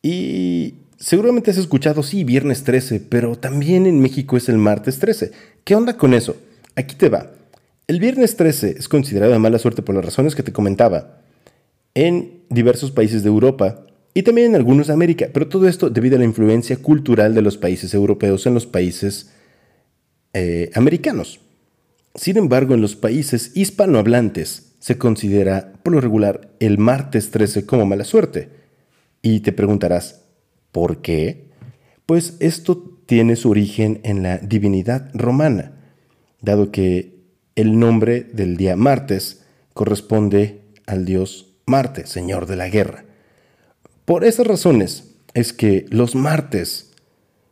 Y 0.01 0.75
seguramente 0.97 1.51
has 1.51 1.57
escuchado, 1.57 2.03
sí, 2.03 2.23
viernes 2.23 2.63
13, 2.63 2.99
pero 2.99 3.37
también 3.37 3.85
en 3.85 3.99
México 3.99 4.37
es 4.37 4.49
el 4.49 4.57
martes 4.57 4.99
13. 4.99 5.31
¿Qué 5.63 5.75
onda 5.75 5.97
con 5.97 6.13
eso? 6.13 6.35
Aquí 6.75 6.95
te 6.95 7.09
va. 7.09 7.31
El 7.87 7.99
viernes 7.99 8.35
13 8.35 8.75
es 8.77 8.89
considerado 8.89 9.31
de 9.31 9.39
mala 9.39 9.59
suerte 9.59 9.81
por 9.81 9.95
las 9.95 10.05
razones 10.05 10.35
que 10.35 10.43
te 10.43 10.51
comentaba 10.51 11.21
en 11.93 12.41
diversos 12.49 12.91
países 12.91 13.23
de 13.23 13.29
Europa 13.29 13.85
y 14.13 14.23
también 14.23 14.47
en 14.47 14.55
algunos 14.55 14.87
de 14.87 14.93
América, 14.93 15.27
pero 15.33 15.47
todo 15.47 15.67
esto 15.67 15.89
debido 15.89 16.15
a 16.15 16.19
la 16.19 16.25
influencia 16.25 16.77
cultural 16.77 17.35
de 17.35 17.41
los 17.41 17.57
países 17.57 17.93
europeos 17.93 18.45
en 18.45 18.53
los 18.53 18.65
países 18.65 19.31
eh, 20.33 20.71
americanos. 20.73 21.41
Sin 22.15 22.37
embargo, 22.37 22.73
en 22.73 22.81
los 22.81 22.95
países 22.95 23.51
hispanohablantes, 23.55 24.64
se 24.85 24.99
considera 24.99 25.73
por 25.81 25.93
lo 25.93 25.99
regular 25.99 26.51
el 26.59 26.77
martes 26.77 27.31
13 27.31 27.65
como 27.65 27.87
mala 27.87 28.03
suerte. 28.03 28.49
Y 29.23 29.39
te 29.39 29.51
preguntarás, 29.51 30.21
¿por 30.71 31.01
qué? 31.01 31.47
Pues 32.05 32.37
esto 32.39 32.99
tiene 33.07 33.35
su 33.35 33.49
origen 33.49 33.99
en 34.03 34.21
la 34.21 34.37
divinidad 34.37 35.09
romana, 35.15 35.71
dado 36.39 36.71
que 36.71 37.15
el 37.55 37.79
nombre 37.79 38.27
del 38.31 38.57
día 38.57 38.75
martes 38.75 39.41
corresponde 39.73 40.61
al 40.85 41.03
dios 41.05 41.55
Marte, 41.65 42.05
señor 42.05 42.45
de 42.45 42.55
la 42.55 42.69
guerra. 42.69 43.05
Por 44.05 44.23
esas 44.23 44.45
razones 44.45 45.15
es 45.33 45.51
que 45.51 45.87
los 45.89 46.13
martes 46.13 46.91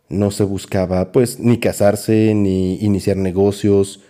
no 0.07 0.29
se 0.29 0.43
buscaba 0.43 1.11
pues 1.11 1.39
ni 1.39 1.59
casarse, 1.59 2.35
ni 2.35 2.75
iniciar 2.75 3.17
negocios 3.17 4.01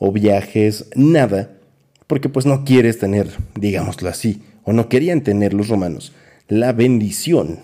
o 0.00 0.10
viajes, 0.10 0.86
nada 0.96 1.61
porque 2.06 2.28
pues 2.28 2.46
no 2.46 2.64
quieres 2.64 2.98
tener, 2.98 3.30
digámoslo 3.54 4.08
así, 4.08 4.42
o 4.64 4.72
no 4.72 4.88
querían 4.88 5.22
tener 5.22 5.54
los 5.54 5.68
romanos, 5.68 6.12
la 6.48 6.72
bendición, 6.72 7.60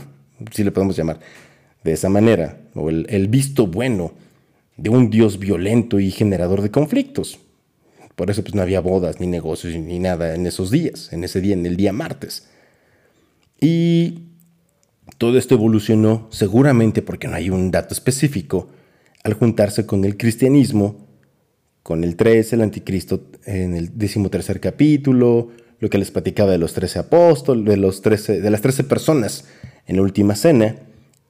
si 0.50 0.64
le 0.64 0.72
podemos 0.72 0.96
llamar 0.96 1.20
de 1.84 1.92
esa 1.92 2.08
manera, 2.08 2.60
o 2.74 2.90
el, 2.90 3.28
visto 3.28 3.66
bueno 3.66 4.12
de 4.76 4.90
un 4.90 5.10
dios 5.10 5.38
violento 5.38 6.00
y 6.00 6.10
generador 6.10 6.62
de 6.62 6.70
conflictos. 6.70 7.38
Por 8.14 8.30
eso 8.30 8.42
pues 8.42 8.54
no 8.54 8.62
había 8.62 8.80
bodas, 8.80 9.20
ni 9.20 9.26
negocios, 9.26 9.74
ni 9.74 9.98
nada 9.98 10.34
en 10.34 10.46
esos 10.46 10.70
días, 10.70 11.12
en 11.12 11.24
ese 11.24 11.40
día, 11.40 11.54
en 11.54 11.66
el 11.66 11.76
día 11.76 11.92
martes. 11.92 12.48
Y 13.60 14.20
todo 15.18 15.38
esto 15.38 15.54
evolucionó 15.54 16.28
seguramente 16.30 17.02
porque 17.02 17.28
no 17.28 17.36
hay 17.36 17.50
un 17.50 17.70
dato 17.70 17.94
específico 17.94 18.68
al 19.24 19.34
juntarse 19.34 19.86
con 19.86 20.04
el 20.04 20.16
cristianismo, 20.16 21.06
con 21.82 22.04
el 22.04 22.16
13, 22.16 22.56
el 22.56 22.62
anticristo 22.62 23.24
en 23.44 23.74
el 23.74 23.98
decimotercer 23.98 24.60
capítulo, 24.60 25.50
lo 25.80 25.90
que 25.90 25.98
les 25.98 26.10
platicaba 26.10 26.52
de 26.52 26.58
los 26.58 26.74
13 26.74 27.00
apóstoles, 27.00 27.64
de, 27.64 27.76
los 27.76 28.02
13, 28.02 28.40
de 28.40 28.50
las 28.50 28.60
13 28.60 28.84
personas 28.84 29.46
en 29.86 29.96
la 29.96 30.02
última 30.02 30.36
cena, 30.36 30.76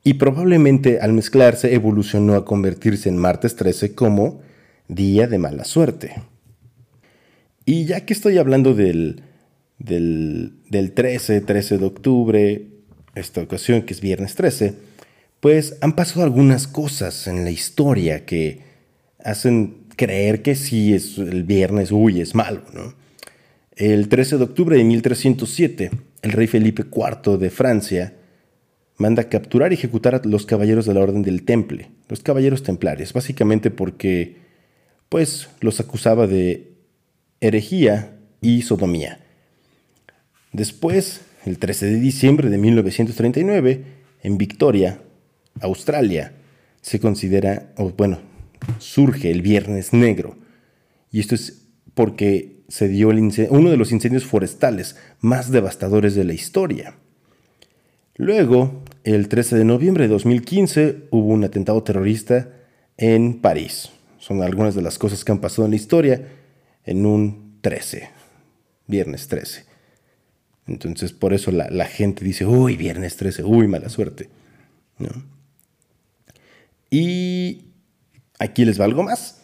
y 0.04 0.14
probablemente 0.14 1.00
al 1.00 1.12
mezclarse 1.12 1.74
evolucionó 1.74 2.34
a 2.34 2.44
convertirse 2.44 3.08
en 3.08 3.16
martes 3.16 3.56
13 3.56 3.94
como 3.94 4.42
día 4.88 5.26
de 5.26 5.38
mala 5.38 5.64
suerte. 5.64 6.22
Y 7.64 7.86
ya 7.86 8.04
que 8.04 8.12
estoy 8.12 8.38
hablando 8.38 8.74
del, 8.74 9.22
del, 9.78 10.54
del 10.68 10.92
13, 10.92 11.40
13 11.40 11.78
de 11.78 11.84
octubre, 11.84 12.66
esta 13.14 13.40
ocasión 13.40 13.82
que 13.82 13.94
es 13.94 14.00
viernes 14.00 14.34
13, 14.34 14.74
pues 15.40 15.78
han 15.80 15.94
pasado 15.94 16.24
algunas 16.24 16.66
cosas 16.66 17.26
en 17.26 17.44
la 17.44 17.50
historia 17.50 18.26
que 18.26 18.60
hacen 19.24 19.81
creer 19.96 20.42
que 20.42 20.54
sí 20.54 20.94
es 20.94 21.18
el 21.18 21.44
viernes, 21.44 21.92
uy, 21.92 22.20
es 22.20 22.34
malo, 22.34 22.62
¿no? 22.72 22.94
El 23.76 24.08
13 24.08 24.36
de 24.38 24.44
octubre 24.44 24.76
de 24.76 24.84
1307, 24.84 25.90
el 26.22 26.32
rey 26.32 26.46
Felipe 26.46 26.84
IV 26.84 27.38
de 27.38 27.50
Francia 27.50 28.14
manda 28.98 29.28
capturar 29.28 29.72
y 29.72 29.74
ejecutar 29.74 30.14
a 30.14 30.20
los 30.24 30.46
caballeros 30.46 30.86
de 30.86 30.94
la 30.94 31.00
Orden 31.00 31.22
del 31.22 31.44
Temple, 31.44 31.90
los 32.08 32.20
caballeros 32.20 32.62
templarios, 32.62 33.12
básicamente 33.12 33.70
porque 33.70 34.36
pues 35.08 35.48
los 35.60 35.80
acusaba 35.80 36.26
de 36.26 36.72
herejía 37.40 38.16
y 38.40 38.62
sodomía. 38.62 39.20
Después, 40.52 41.22
el 41.44 41.58
13 41.58 41.86
de 41.86 42.00
diciembre 42.00 42.50
de 42.50 42.58
1939, 42.58 43.84
en 44.22 44.38
Victoria, 44.38 45.00
Australia, 45.60 46.32
se 46.82 47.00
considera, 47.00 47.72
o 47.76 47.90
bueno, 47.90 48.20
surge 48.78 49.30
el 49.30 49.42
Viernes 49.42 49.92
Negro. 49.92 50.36
Y 51.10 51.20
esto 51.20 51.34
es 51.34 51.66
porque 51.94 52.62
se 52.68 52.88
dio 52.88 53.10
uno 53.10 53.70
de 53.70 53.76
los 53.76 53.92
incendios 53.92 54.24
forestales 54.24 54.96
más 55.20 55.50
devastadores 55.50 56.14
de 56.14 56.24
la 56.24 56.32
historia. 56.32 56.94
Luego, 58.16 58.82
el 59.04 59.28
13 59.28 59.56
de 59.56 59.64
noviembre 59.64 60.04
de 60.04 60.08
2015, 60.08 61.08
hubo 61.10 61.28
un 61.28 61.44
atentado 61.44 61.82
terrorista 61.82 62.50
en 62.96 63.40
París. 63.40 63.90
Son 64.18 64.42
algunas 64.42 64.74
de 64.74 64.82
las 64.82 64.98
cosas 64.98 65.24
que 65.24 65.32
han 65.32 65.40
pasado 65.40 65.64
en 65.64 65.70
la 65.70 65.76
historia 65.76 66.28
en 66.84 67.04
un 67.04 67.58
13, 67.60 68.08
viernes 68.86 69.28
13. 69.28 69.64
Entonces, 70.66 71.12
por 71.12 71.34
eso 71.34 71.50
la, 71.50 71.84
gente 71.86 72.24
dice, 72.24 72.46
uy, 72.46 72.76
viernes 72.76 73.16
13, 73.16 73.44
uy, 73.44 73.66
mala 73.66 73.88
suerte. 73.88 74.28
Y 76.90 77.71
aquí 78.42 78.64
les 78.64 78.80
va 78.80 78.84
algo 78.84 79.02
más. 79.02 79.38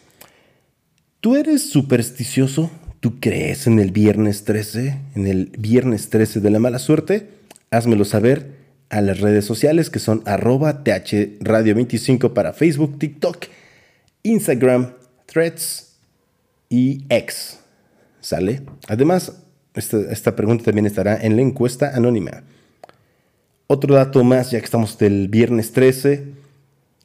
¿Tú 1.21 1.35
eres 1.35 1.69
supersticioso? 1.69 2.69
¿Tú 2.99 3.19
crees 3.19 3.67
en 3.67 3.79
el 3.79 3.91
viernes 3.91 4.43
13? 4.43 4.97
¿En 5.15 5.27
el 5.27 5.51
viernes 5.57 6.09
13 6.09 6.41
de 6.41 6.49
la 6.49 6.59
mala 6.59 6.79
suerte? 6.79 7.29
Házmelo 7.71 8.05
saber 8.05 8.59
a 8.89 9.01
las 9.01 9.19
redes 9.19 9.45
sociales 9.45 9.89
que 9.89 9.99
son 9.99 10.21
arroba 10.25 10.83
thradio25 10.83 12.33
para 12.33 12.53
Facebook, 12.53 12.97
TikTok, 12.99 13.45
Instagram, 14.23 14.93
Threads 15.25 15.95
y 16.69 17.05
X. 17.09 17.59
¿Sale? 18.19 18.63
Además, 18.87 19.33
esta, 19.73 20.35
pregunta 20.35 20.65
también 20.65 20.85
estará 20.85 21.15
en 21.21 21.35
la 21.35 21.41
encuesta 21.41 21.95
anónima. 21.95 22.43
Otro 23.67 23.95
dato 23.95 24.23
más, 24.23 24.51
ya 24.51 24.59
que 24.59 24.65
estamos 24.65 24.97
del 24.97 25.27
viernes 25.29 25.71
13 25.71 26.25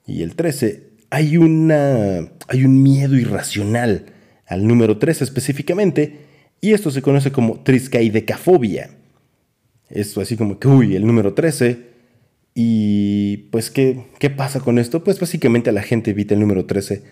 y 0.06 0.22
el 0.22 0.34
13, 0.34 0.93
hay, 1.11 1.37
una, 1.37 2.30
hay 2.49 2.64
un 2.64 2.82
miedo 2.82 3.16
irracional 3.16 4.07
al 4.46 4.66
número 4.66 4.98
13 4.98 5.24
específicamente, 5.24 6.18
y 6.61 6.72
esto 6.72 6.90
se 6.90 7.02
conoce 7.02 7.33
como 7.33 7.61
triscaidecafobia. 7.61 8.90
Esto 9.90 10.20
así 10.20 10.37
como 10.37 10.59
que, 10.59 10.68
uy, 10.68 10.96
el 10.96 11.07
número 11.07 11.35
13. 11.35 11.94
Y 12.55 13.48
pues, 13.50 13.70
¿qué, 13.70 14.07
¿qué 14.18 14.31
pasa 14.31 14.61
con 14.61 14.78
esto? 14.78 15.05
Pues 15.05 15.20
básicamente 15.20 15.72
la 15.72 15.83
gente 15.83 16.12
evita 16.12 16.35
el 16.35 16.40
número 16.40 16.64
13 16.64 17.02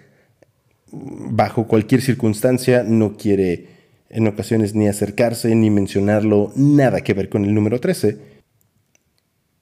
bajo 0.93 1.67
cualquier 1.67 2.03
circunstancia, 2.03 2.85
no 2.87 3.17
quiere 3.17 3.67
en 4.11 4.29
ocasiones 4.29 4.75
ni 4.75 4.89
acercarse 4.89 5.55
ni 5.55 5.71
mencionarlo, 5.71 6.53
nada 6.55 7.01
que 7.01 7.15
ver 7.15 7.31
con 7.31 7.45
el 7.45 7.55
número 7.55 7.81
13. 7.81 8.19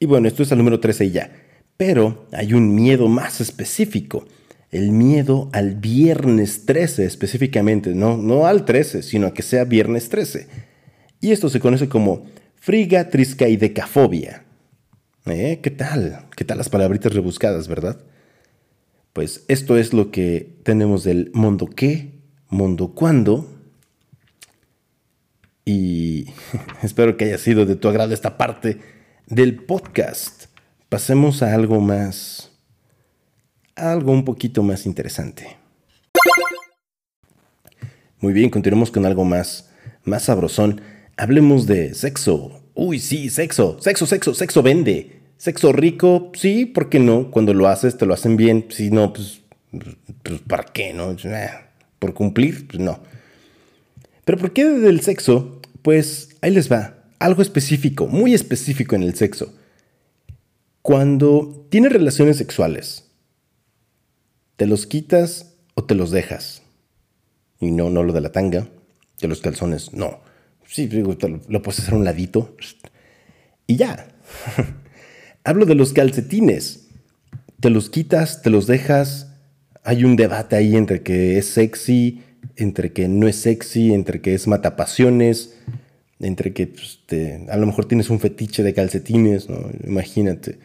Y 0.00 0.06
bueno, 0.06 0.26
esto 0.26 0.42
es 0.42 0.50
el 0.50 0.58
número 0.58 0.80
13 0.80 1.04
y 1.04 1.10
ya. 1.12 1.30
Pero 1.80 2.26
hay 2.32 2.52
un 2.52 2.74
miedo 2.74 3.08
más 3.08 3.40
específico, 3.40 4.26
el 4.70 4.92
miedo 4.92 5.48
al 5.54 5.76
viernes 5.76 6.66
13 6.66 7.06
específicamente, 7.06 7.94
no, 7.94 8.44
al 8.44 8.66
13, 8.66 9.02
sino 9.02 9.28
a 9.28 9.32
que 9.32 9.40
sea 9.40 9.64
viernes 9.64 10.10
13. 10.10 10.46
Y 11.22 11.32
esto 11.32 11.48
se 11.48 11.58
conoce 11.58 11.88
como 11.88 12.26
friga 12.56 13.08
triscaidecafobia. 13.08 14.44
¿Eh? 15.24 15.60
¿Qué 15.62 15.70
tal? 15.70 16.26
¿Qué 16.36 16.44
tal 16.44 16.58
las 16.58 16.68
palabritas 16.68 17.14
rebuscadas, 17.14 17.66
verdad? 17.66 17.98
Pues 19.14 19.46
esto 19.48 19.78
es 19.78 19.94
lo 19.94 20.10
que 20.10 20.58
tenemos 20.64 21.02
del 21.02 21.30
mundo 21.32 21.66
qué, 21.66 22.10
mundo 22.50 22.92
cuándo, 22.94 23.58
y 25.64 26.26
espero 26.82 27.16
que 27.16 27.24
haya 27.24 27.38
sido 27.38 27.64
de 27.64 27.76
tu 27.76 27.88
agrado 27.88 28.12
esta 28.12 28.36
parte 28.36 28.80
del 29.28 29.64
podcast. 29.64 30.49
Pasemos 30.90 31.42
a 31.42 31.54
algo 31.54 31.80
más, 31.80 32.50
algo 33.76 34.12
un 34.12 34.26
poquito 34.26 34.62
más 34.62 34.84
interesante. 34.84 35.56
Muy 38.18 38.34
bien, 38.34 38.50
continuemos 38.50 38.90
con 38.90 39.06
algo 39.06 39.24
más, 39.24 39.70
más 40.04 40.24
sabrosón. 40.24 40.82
Hablemos 41.16 41.66
de 41.66 41.94
sexo. 41.94 42.60
Uy, 42.74 42.98
sí, 42.98 43.30
sexo, 43.30 43.78
sexo, 43.80 44.04
sexo, 44.04 44.34
sexo 44.34 44.62
vende. 44.62 45.20
Sexo 45.38 45.72
rico, 45.72 46.30
sí, 46.34 46.66
¿por 46.66 46.90
qué 46.90 46.98
no? 46.98 47.30
Cuando 47.30 47.54
lo 47.54 47.68
haces, 47.68 47.96
te 47.96 48.04
lo 48.04 48.12
hacen 48.12 48.36
bien. 48.36 48.66
Si 48.68 48.90
no, 48.90 49.14
pues, 49.14 49.40
pues 50.22 50.40
¿para 50.40 50.64
qué, 50.64 50.92
no? 50.92 51.12
Eh, 51.12 51.50
¿Por 51.98 52.12
cumplir? 52.12 52.66
Pues 52.66 52.78
no. 52.78 53.00
Pero 54.26 54.36
¿por 54.36 54.52
qué 54.52 54.64
del 54.64 55.00
sexo 55.00 55.60
pues 55.82 56.36
ahí 56.40 56.50
les 56.50 56.70
va, 56.70 56.94
algo 57.18 57.42
específico, 57.42 58.06
muy 58.06 58.34
específico 58.34 58.96
en 58.96 59.02
el 59.02 59.14
sexo. 59.14 59.54
Cuando 60.82 61.66
tienes 61.70 61.92
relaciones 61.92 62.38
sexuales, 62.38 63.10
¿te 64.56 64.66
los 64.66 64.86
quitas 64.86 65.56
o 65.74 65.84
te 65.84 65.94
los 65.94 66.10
dejas? 66.10 66.62
Y 67.60 67.70
no, 67.70 67.90
no 67.90 68.02
lo 68.02 68.12
de 68.12 68.22
la 68.22 68.32
tanga, 68.32 68.68
de 69.20 69.28
los 69.28 69.40
calzones, 69.40 69.92
no. 69.92 70.20
Sí, 70.66 70.88
lo 70.88 71.62
puedes 71.62 71.80
hacer 71.80 71.94
a 71.94 71.96
un 71.96 72.04
ladito. 72.04 72.56
Y 73.66 73.76
ya. 73.76 74.08
Hablo 75.44 75.66
de 75.66 75.74
los 75.74 75.92
calcetines. 75.92 76.88
Te 77.60 77.70
los 77.70 77.90
quitas, 77.90 78.40
te 78.40 78.50
los 78.50 78.66
dejas. 78.66 79.34
Hay 79.82 80.04
un 80.04 80.16
debate 80.16 80.56
ahí 80.56 80.76
entre 80.76 81.02
que 81.02 81.36
es 81.38 81.46
sexy, 81.46 82.22
entre 82.56 82.92
que 82.92 83.08
no 83.08 83.28
es 83.28 83.36
sexy, 83.36 83.92
entre 83.92 84.20
que 84.20 84.34
es 84.34 84.46
matapasiones, 84.46 85.56
entre 86.20 86.52
que 86.52 86.66
pues, 86.66 87.00
a 87.48 87.56
lo 87.56 87.66
mejor 87.66 87.86
tienes 87.86 88.10
un 88.10 88.20
fetiche 88.20 88.62
de 88.62 88.74
calcetines, 88.74 89.48
¿no? 89.48 89.70
Imagínate. 89.84 90.58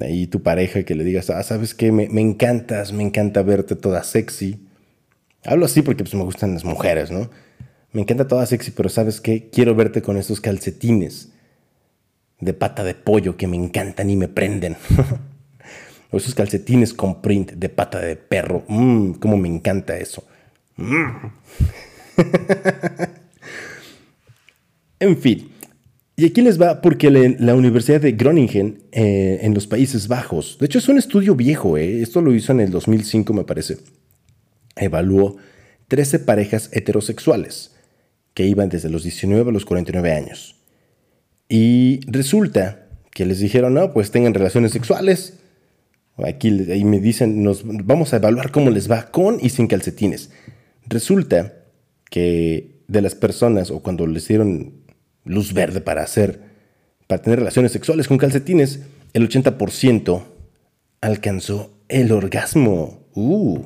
Ahí 0.00 0.28
tu 0.28 0.42
pareja 0.42 0.84
que 0.84 0.94
le 0.94 1.02
digas, 1.02 1.30
ah, 1.30 1.42
¿sabes 1.42 1.74
qué? 1.74 1.90
Me, 1.90 2.04
encantas, 2.20 2.92
me 2.92 3.02
encanta 3.02 3.42
verte 3.42 3.74
toda 3.74 4.04
sexy. 4.04 4.60
Hablo 5.44 5.66
así 5.66 5.82
porque 5.82 6.04
pues, 6.04 6.14
me 6.14 6.22
gustan 6.22 6.54
las 6.54 6.64
mujeres, 6.64 7.10
¿no? 7.10 7.28
Me 7.92 8.02
encanta 8.02 8.28
toda 8.28 8.46
sexy, 8.46 8.70
pero 8.70 8.88
¿sabes 8.88 9.20
qué? 9.20 9.50
Quiero 9.50 9.74
verte 9.74 10.00
con 10.00 10.16
esos 10.16 10.40
calcetines 10.40 11.30
de 12.38 12.54
pata 12.54 12.84
de 12.84 12.94
pollo 12.94 13.36
que 13.36 13.48
me 13.48 13.56
encantan 13.56 14.10
y 14.10 14.16
me 14.16 14.28
prenden. 14.28 14.76
o 16.12 16.16
esos 16.16 16.36
calcetines 16.36 16.94
con 16.94 17.20
print 17.20 17.52
de 17.52 17.68
pata 17.68 17.98
de 17.98 18.14
perro. 18.14 18.62
Mmm, 18.68 19.14
cómo 19.14 19.36
me 19.36 19.48
encanta 19.48 19.96
eso. 19.96 20.22
en 25.00 25.16
fin. 25.18 25.50
Y 26.16 26.26
aquí 26.26 26.42
les 26.42 26.60
va 26.60 26.82
porque 26.82 27.10
la, 27.10 27.54
Universidad 27.54 28.02
de 28.02 28.12
Groningen 28.12 28.82
eh, 28.92 29.38
en 29.40 29.54
los 29.54 29.66
Países 29.66 30.06
Bajos, 30.06 30.58
de 30.60 30.66
hecho 30.66 30.78
es 30.78 30.88
un 30.88 30.98
estudio 30.98 31.34
viejo, 31.34 31.78
eh, 31.78 32.02
esto 32.02 32.20
lo 32.20 32.34
hizo 32.34 32.52
en 32.52 32.60
el 32.60 32.70
2005 32.70 33.32
me 33.32 33.44
parece, 33.44 33.78
evaluó 34.76 35.38
13 35.88 36.18
parejas 36.18 36.68
heterosexuales 36.72 37.74
que 38.34 38.44
iban 38.44 38.68
desde 38.68 38.90
los 38.90 39.02
19 39.02 39.48
a 39.48 39.52
los 39.52 39.64
49 39.64 40.12
años. 40.12 40.56
Y 41.48 42.00
resulta 42.06 42.86
que 43.12 43.24
les 43.24 43.40
dijeron, 43.40 43.74
no, 43.74 43.92
pues 43.92 44.10
tengan 44.10 44.34
relaciones 44.34 44.72
sexuales. 44.72 45.38
Aquí 46.16 46.48
ahí 46.70 46.84
me 46.84 47.00
dicen, 47.00 47.42
nos 47.42 47.62
vamos 47.64 48.12
a 48.12 48.16
evaluar 48.16 48.52
cómo 48.52 48.70
les 48.70 48.90
va 48.90 49.10
con 49.10 49.38
y 49.40 49.48
sin 49.48 49.66
calcetines. 49.66 50.30
Resulta 50.86 51.54
que 52.10 52.82
de 52.88 53.02
las 53.02 53.14
personas, 53.14 53.70
o 53.70 53.80
cuando 53.80 54.06
les 54.06 54.28
dieron 54.28 54.79
luz 55.24 55.52
verde 55.52 55.80
para 55.80 56.02
hacer 56.02 56.50
para 57.10 57.22
tener 57.22 57.40
relaciones 57.40 57.72
sexuales 57.72 58.06
con 58.06 58.18
calcetines, 58.18 58.82
el 59.14 59.28
80% 59.28 60.22
alcanzó 61.00 61.72
el 61.88 62.12
orgasmo. 62.12 63.00
Uh. 63.14 63.64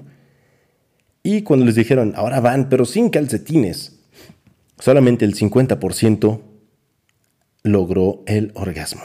Y 1.23 1.43
cuando 1.43 1.67
les 1.67 1.75
dijeron, 1.75 2.15
ahora 2.17 2.41
van, 2.41 2.71
pero 2.71 2.87
sin 2.87 3.11
calcetines, 3.11 4.01
solamente 4.79 5.27
el 5.27 5.35
50% 5.35 6.41
logró 7.65 8.23
el 8.27 8.51
orgasmo. 8.55 9.05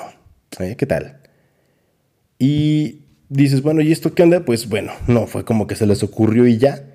¿Eh? 0.57 0.77
¿Qué 0.77 0.85
tal? 0.85 1.19
Y 2.39 3.01
dices, 3.27 3.61
bueno, 3.61 3.81
¿y 3.81 3.91
esto 3.91 4.15
qué 4.15 4.23
onda? 4.23 4.45
Pues 4.45 4.69
bueno, 4.69 4.93
no 5.07 5.27
fue 5.27 5.43
como 5.43 5.67
que 5.67 5.75
se 5.75 5.85
les 5.85 6.01
ocurrió 6.01 6.47
y 6.47 6.57
ya. 6.57 6.85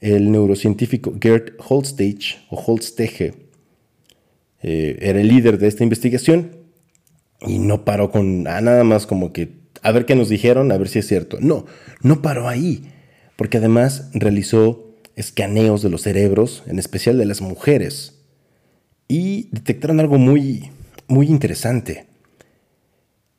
El 0.00 0.32
neurocientífico 0.32 1.14
Gerd 1.20 1.52
Holstege, 1.58 2.38
o 2.50 2.60
Holstege, 2.60 3.43
eh, 4.66 4.96
era 5.02 5.20
el 5.20 5.28
líder 5.28 5.58
de 5.58 5.68
esta 5.68 5.84
investigación 5.84 6.56
y 7.46 7.58
no 7.58 7.84
paró 7.84 8.10
con 8.10 8.48
ah, 8.48 8.62
nada 8.62 8.82
más 8.82 9.06
como 9.06 9.30
que 9.30 9.58
a 9.82 9.92
ver 9.92 10.06
qué 10.06 10.16
nos 10.16 10.30
dijeron, 10.30 10.72
a 10.72 10.78
ver 10.78 10.88
si 10.88 11.00
es 11.00 11.06
cierto. 11.06 11.36
No, 11.38 11.66
no 12.00 12.22
paró 12.22 12.48
ahí, 12.48 12.90
porque 13.36 13.58
además 13.58 14.08
realizó 14.14 14.96
escaneos 15.16 15.82
de 15.82 15.90
los 15.90 16.00
cerebros, 16.00 16.62
en 16.66 16.78
especial 16.78 17.18
de 17.18 17.26
las 17.26 17.42
mujeres, 17.42 18.22
y 19.06 19.50
detectaron 19.52 20.00
algo 20.00 20.16
muy, 20.16 20.70
muy 21.08 21.26
interesante, 21.26 22.06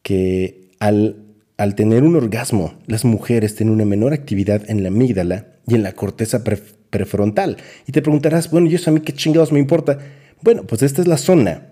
que 0.03 0.69
al, 0.79 1.23
al 1.57 1.73
tener 1.73 2.03
un 2.03 2.15
orgasmo, 2.15 2.75
las 2.85 3.03
mujeres 3.03 3.55
tienen 3.55 3.73
una 3.73 3.85
menor 3.85 4.13
actividad 4.13 4.69
en 4.69 4.83
la 4.83 4.89
amígdala 4.89 5.47
y 5.67 5.73
en 5.73 5.81
la 5.81 5.93
corteza 5.93 6.43
prefrontal. 6.43 7.57
Y 7.87 7.93
te 7.93 8.03
preguntarás, 8.03 8.51
bueno, 8.51 8.69
¿y 8.69 8.75
eso 8.75 8.91
a 8.91 8.93
mí 8.93 8.99
qué 8.99 9.13
chingados 9.13 9.51
me 9.51 9.57
importa? 9.57 9.97
Bueno, 10.41 10.63
pues 10.63 10.81
esta 10.81 11.01
es 11.01 11.07
la 11.07 11.17
zona 11.17 11.67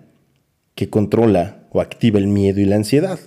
que 0.74 0.90
controla 0.90 1.66
o 1.70 1.80
activa 1.80 2.18
el 2.18 2.26
miedo 2.26 2.60
y 2.60 2.64
la 2.64 2.76
ansiedad. 2.76 3.18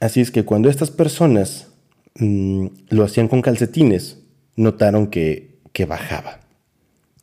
Así 0.00 0.20
es 0.20 0.30
que 0.30 0.44
cuando 0.44 0.68
estas 0.68 0.90
personas 0.90 1.68
mm, 2.16 2.66
lo 2.88 3.04
hacían 3.04 3.28
con 3.28 3.42
calcetines, 3.42 4.18
notaron 4.56 5.06
que, 5.06 5.58
que 5.72 5.84
bajaba 5.86 6.40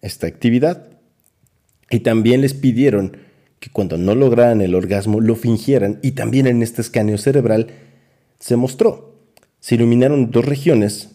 esta 0.02 0.28
actividad. 0.28 0.88
Y 1.92 2.00
también 2.02 2.42
les 2.42 2.54
pidieron 2.54 3.18
que 3.60 3.70
cuando 3.70 3.98
no 3.98 4.16
lograran 4.16 4.62
el 4.62 4.76
orgasmo 4.76 5.20
lo 5.20 5.36
fingieran 5.36 6.00
y 6.02 6.12
también 6.12 6.48
en 6.48 6.64
este 6.64 6.82
escaneo 6.82 7.18
cerebral 7.18 7.68
se 8.40 8.56
mostró. 8.56 9.16
Se 9.60 9.76
iluminaron 9.76 10.32
dos 10.32 10.46
regiones, 10.46 11.10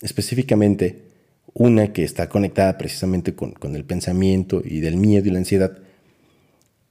específicamente 0.00 1.11
una 1.54 1.92
que 1.92 2.04
está 2.04 2.28
conectada 2.28 2.78
precisamente 2.78 3.34
con, 3.34 3.76
el 3.76 3.84
pensamiento 3.84 4.62
y 4.64 4.80
del 4.80 4.96
miedo 4.96 5.28
y 5.28 5.30
la 5.30 5.38
ansiedad, 5.38 5.78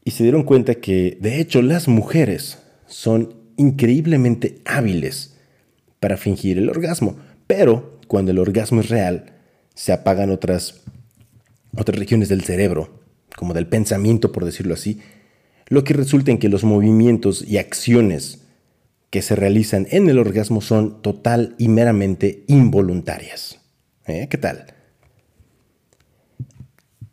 y 0.04 0.12
se 0.12 0.24
dieron 0.24 0.44
cuenta 0.44 0.76
que, 0.76 1.18
de 1.22 1.40
hecho, 1.40 1.62
las 1.62 1.88
mujeres 1.88 2.60
son 2.88 3.36
increíblemente 3.58 4.60
hábiles 4.66 5.36
para 6.00 6.18
fingir 6.18 6.58
el 6.58 6.70
orgasmo, 6.70 7.18
pero 7.48 8.00
cuando 8.08 8.32
el 8.32 8.40
orgasmo 8.40 8.82
es 8.82 8.90
real, 8.90 9.34
se 9.76 9.94
apagan 9.94 10.32
otras, 10.32 10.82
otras 11.78 11.98
regiones 11.98 12.30
del 12.30 12.44
cerebro, 12.44 13.00
como 13.36 13.54
del 13.54 13.68
pensamiento, 13.68 14.32
por 14.32 14.46
decirlo 14.46 14.74
así, 14.74 15.00
lo 15.68 15.84
que 15.84 15.94
resulta 15.94 16.32
en 16.32 16.38
que 16.38 16.50
los 16.50 16.64
movimientos 16.64 17.46
y 17.48 17.58
acciones 17.58 18.42
que 19.10 19.22
se 19.22 19.36
realizan 19.36 19.88
en 19.92 20.10
el 20.10 20.20
orgasmo 20.20 20.62
son 20.62 21.02
total 21.02 21.56
y 21.58 21.68
meramente 21.68 22.44
involuntarias. 22.48 23.61
¿Eh? 24.08 24.28
¿Qué 24.30 24.38
tal? 24.38 24.74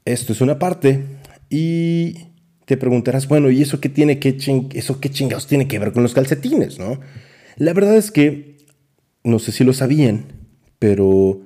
Esto 0.05 0.33
es 0.33 0.41
una 0.41 0.59
parte 0.59 1.05
y 1.51 2.29
te 2.65 2.77
preguntarás, 2.77 3.29
bueno, 3.29 3.51
¿y 3.51 3.63
eso 3.63 3.81
qué 3.81 3.89
tiene 3.89 4.19
que 4.19 4.37
eso 4.75 5.01
qué 5.01 5.11
chingados 5.11 5.47
tiene 5.47 5.69
que 5.69 5.79
ver 5.79 5.93
con 5.93 6.03
los 6.03 6.15
calcetines, 6.15 6.79
no? 6.79 7.01
La 7.57 7.73
verdad 7.73 7.97
es 7.97 8.11
que 8.11 8.57
no 9.25 9.39
sé 9.39 9.53
si 9.53 9.65
lo 9.65 9.73
sabían, 9.73 10.27
pero 10.79 11.43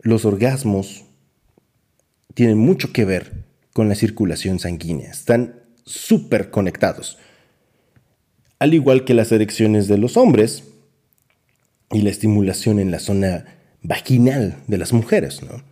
los 0.00 0.24
orgasmos 0.24 1.04
tienen 2.34 2.58
mucho 2.58 2.92
que 2.92 3.04
ver 3.04 3.44
con 3.72 3.88
la 3.88 3.94
circulación 3.94 4.58
sanguínea, 4.58 5.10
están 5.10 5.60
súper 5.84 6.50
conectados. 6.50 7.18
Al 8.58 8.74
igual 8.74 9.04
que 9.04 9.14
las 9.14 9.32
erecciones 9.32 9.88
de 9.88 9.98
los 9.98 10.16
hombres 10.16 10.64
y 11.90 12.02
la 12.02 12.10
estimulación 12.10 12.78
en 12.78 12.90
la 12.90 13.00
zona 13.00 13.44
vaginal 13.82 14.56
de 14.66 14.78
las 14.78 14.92
mujeres, 14.92 15.42
¿no? 15.42 15.62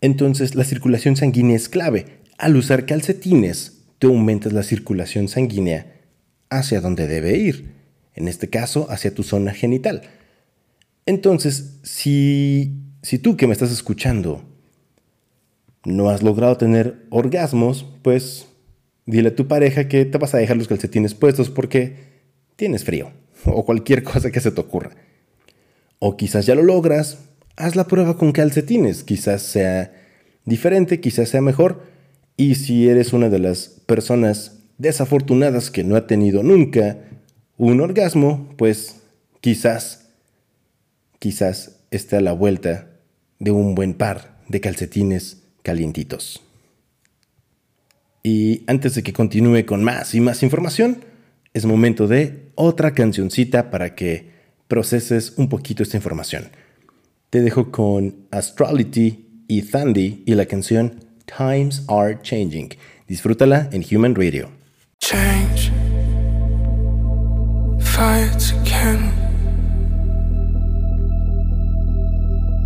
Entonces, 0.00 0.54
la 0.54 0.64
circulación 0.64 1.16
sanguínea 1.16 1.56
es 1.56 1.68
clave. 1.68 2.06
Al 2.36 2.56
usar 2.56 2.86
calcetines, 2.86 3.84
tú 3.98 4.08
aumentas 4.08 4.52
la 4.52 4.64
circulación 4.64 5.28
sanguínea 5.28 6.00
hacia 6.50 6.80
donde 6.80 7.06
debe 7.06 7.38
ir, 7.38 7.72
en 8.14 8.28
este 8.28 8.50
caso 8.50 8.90
hacia 8.90 9.14
tu 9.14 9.22
zona 9.22 9.54
genital. 9.54 10.02
Entonces, 11.06 11.78
si, 11.82 12.74
si 13.02 13.18
tú 13.18 13.36
que 13.36 13.46
me 13.46 13.52
estás 13.52 13.72
escuchando 13.72 14.44
no 15.84 16.10
has 16.10 16.22
logrado 16.22 16.56
tener 16.56 17.06
orgasmos, 17.10 17.86
pues 18.02 18.46
dile 19.06 19.30
a 19.30 19.36
tu 19.36 19.48
pareja 19.48 19.88
que 19.88 20.04
te 20.04 20.18
vas 20.18 20.34
a 20.34 20.38
dejar 20.38 20.56
los 20.56 20.68
calcetines 20.68 21.14
puestos 21.14 21.50
porque 21.50 21.96
tienes 22.56 22.84
frío 22.84 23.10
o 23.44 23.64
cualquier 23.64 24.02
cosa 24.02 24.30
que 24.30 24.40
se 24.40 24.50
te 24.50 24.60
ocurra. 24.60 24.90
O 26.04 26.16
quizás 26.16 26.46
ya 26.46 26.56
lo 26.56 26.64
logras, 26.64 27.18
haz 27.54 27.76
la 27.76 27.86
prueba 27.86 28.16
con 28.16 28.32
calcetines, 28.32 29.04
quizás 29.04 29.40
sea 29.40 29.94
diferente, 30.44 30.98
quizás 30.98 31.28
sea 31.28 31.40
mejor, 31.40 31.84
y 32.36 32.56
si 32.56 32.88
eres 32.88 33.12
una 33.12 33.28
de 33.28 33.38
las 33.38 33.68
personas 33.86 34.58
desafortunadas 34.78 35.70
que 35.70 35.84
no 35.84 35.94
ha 35.94 36.08
tenido 36.08 36.42
nunca 36.42 36.98
un 37.56 37.80
orgasmo, 37.80 38.52
pues 38.58 38.96
quizás, 39.40 40.08
quizás 41.20 41.76
esté 41.92 42.16
a 42.16 42.20
la 42.20 42.32
vuelta 42.32 42.88
de 43.38 43.52
un 43.52 43.76
buen 43.76 43.94
par 43.94 44.40
de 44.48 44.60
calcetines 44.60 45.44
calientitos. 45.62 46.42
Y 48.24 48.64
antes 48.66 48.96
de 48.96 49.04
que 49.04 49.12
continúe 49.12 49.64
con 49.66 49.84
más 49.84 50.16
y 50.16 50.20
más 50.20 50.42
información, 50.42 51.04
es 51.54 51.64
momento 51.64 52.08
de 52.08 52.50
otra 52.56 52.92
cancioncita 52.92 53.70
para 53.70 53.94
que 53.94 54.31
proceses 54.72 55.34
un 55.36 55.50
poquito 55.50 55.82
esta 55.82 55.98
información. 55.98 56.48
Te 57.28 57.42
dejo 57.42 57.70
con 57.70 58.26
Astrality 58.30 59.44
y 59.46 59.60
Thandi 59.60 60.22
y 60.24 60.34
la 60.34 60.46
canción 60.46 61.04
Times 61.26 61.84
Are 61.88 62.18
Changing. 62.22 62.70
Disfrútala 63.06 63.68
en 63.70 63.84
Human 63.84 64.14
Radio. 64.14 64.48
Change. 64.98 65.70
Fight 67.80 68.54
again. 68.62 69.12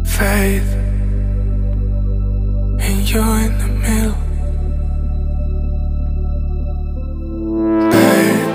Faith. 0.04 0.76
And 2.78 3.10
you're 3.10 3.40
in 3.40 3.58
the 3.58 3.66
middle. 3.82 4.14
Babe. 7.90 8.46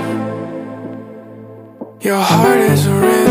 Your 2.00 2.16
heart 2.18 2.60
is 2.72 2.86
a 2.86 3.21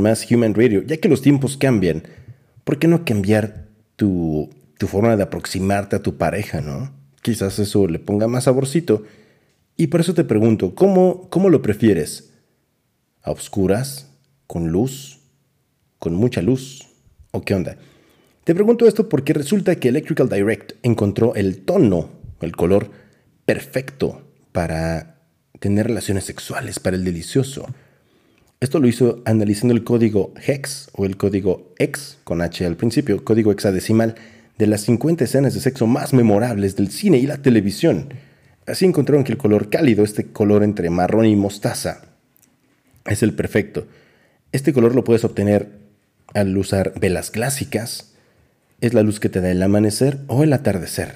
más 0.00 0.30
Human 0.30 0.54
Radio. 0.54 0.82
Ya 0.82 0.96
que 0.96 1.08
los 1.08 1.22
tiempos 1.22 1.56
cambian, 1.56 2.02
¿por 2.64 2.78
qué 2.78 2.88
no 2.88 3.04
cambiar 3.04 3.66
tu, 3.96 4.50
tu 4.78 4.86
forma 4.86 5.16
de 5.16 5.22
aproximarte 5.22 5.96
a 5.96 6.02
tu 6.02 6.16
pareja, 6.16 6.60
no? 6.60 6.92
Quizás 7.22 7.58
eso 7.58 7.86
le 7.86 7.98
ponga 7.98 8.28
más 8.28 8.44
saborcito. 8.44 9.04
Y 9.76 9.88
por 9.88 10.00
eso 10.00 10.14
te 10.14 10.24
pregunto, 10.24 10.74
¿cómo, 10.74 11.28
cómo 11.30 11.48
lo 11.48 11.62
prefieres? 11.62 12.32
¿A 13.22 13.30
oscuras? 13.30 14.10
¿Con 14.46 14.68
luz? 14.68 15.20
¿Con 15.98 16.14
mucha 16.14 16.42
luz? 16.42 16.88
¿O 17.30 17.42
qué 17.42 17.54
onda? 17.54 17.76
Te 18.44 18.54
pregunto 18.54 18.86
esto 18.86 19.08
porque 19.08 19.32
resulta 19.32 19.76
que 19.76 19.88
Electrical 19.88 20.28
Direct 20.28 20.72
encontró 20.82 21.34
el 21.34 21.58
tono, 21.64 22.10
el 22.40 22.56
color 22.56 22.90
perfecto 23.44 24.22
para 24.52 25.20
tener 25.60 25.86
relaciones 25.86 26.24
sexuales, 26.24 26.80
para 26.80 26.96
el 26.96 27.04
delicioso. 27.04 27.66
Esto 28.60 28.78
lo 28.78 28.88
hizo 28.88 29.22
analizando 29.24 29.72
el 29.72 29.84
código 29.84 30.34
HEX 30.36 30.90
o 30.92 31.06
el 31.06 31.16
código 31.16 31.72
X 31.78 32.18
con 32.24 32.42
H 32.42 32.66
al 32.66 32.76
principio, 32.76 33.24
código 33.24 33.52
hexadecimal 33.52 34.16
de 34.58 34.66
las 34.66 34.82
50 34.82 35.24
escenas 35.24 35.54
de 35.54 35.60
sexo 35.60 35.86
más 35.86 36.12
memorables 36.12 36.76
del 36.76 36.90
cine 36.90 37.16
y 37.16 37.26
la 37.26 37.38
televisión. 37.38 38.12
Así 38.66 38.84
encontraron 38.84 39.24
que 39.24 39.32
el 39.32 39.38
color 39.38 39.70
cálido, 39.70 40.04
este 40.04 40.26
color 40.26 40.62
entre 40.62 40.90
marrón 40.90 41.24
y 41.24 41.36
mostaza, 41.36 42.02
es 43.06 43.22
el 43.22 43.32
perfecto. 43.32 43.86
Este 44.52 44.74
color 44.74 44.94
lo 44.94 45.04
puedes 45.04 45.24
obtener 45.24 45.70
al 46.34 46.54
usar 46.54 46.92
velas 47.00 47.30
clásicas. 47.30 48.12
Es 48.82 48.92
la 48.92 49.02
luz 49.02 49.20
que 49.20 49.30
te 49.30 49.40
da 49.40 49.50
el 49.50 49.62
amanecer 49.62 50.18
o 50.26 50.42
el 50.44 50.52
atardecer. 50.52 51.14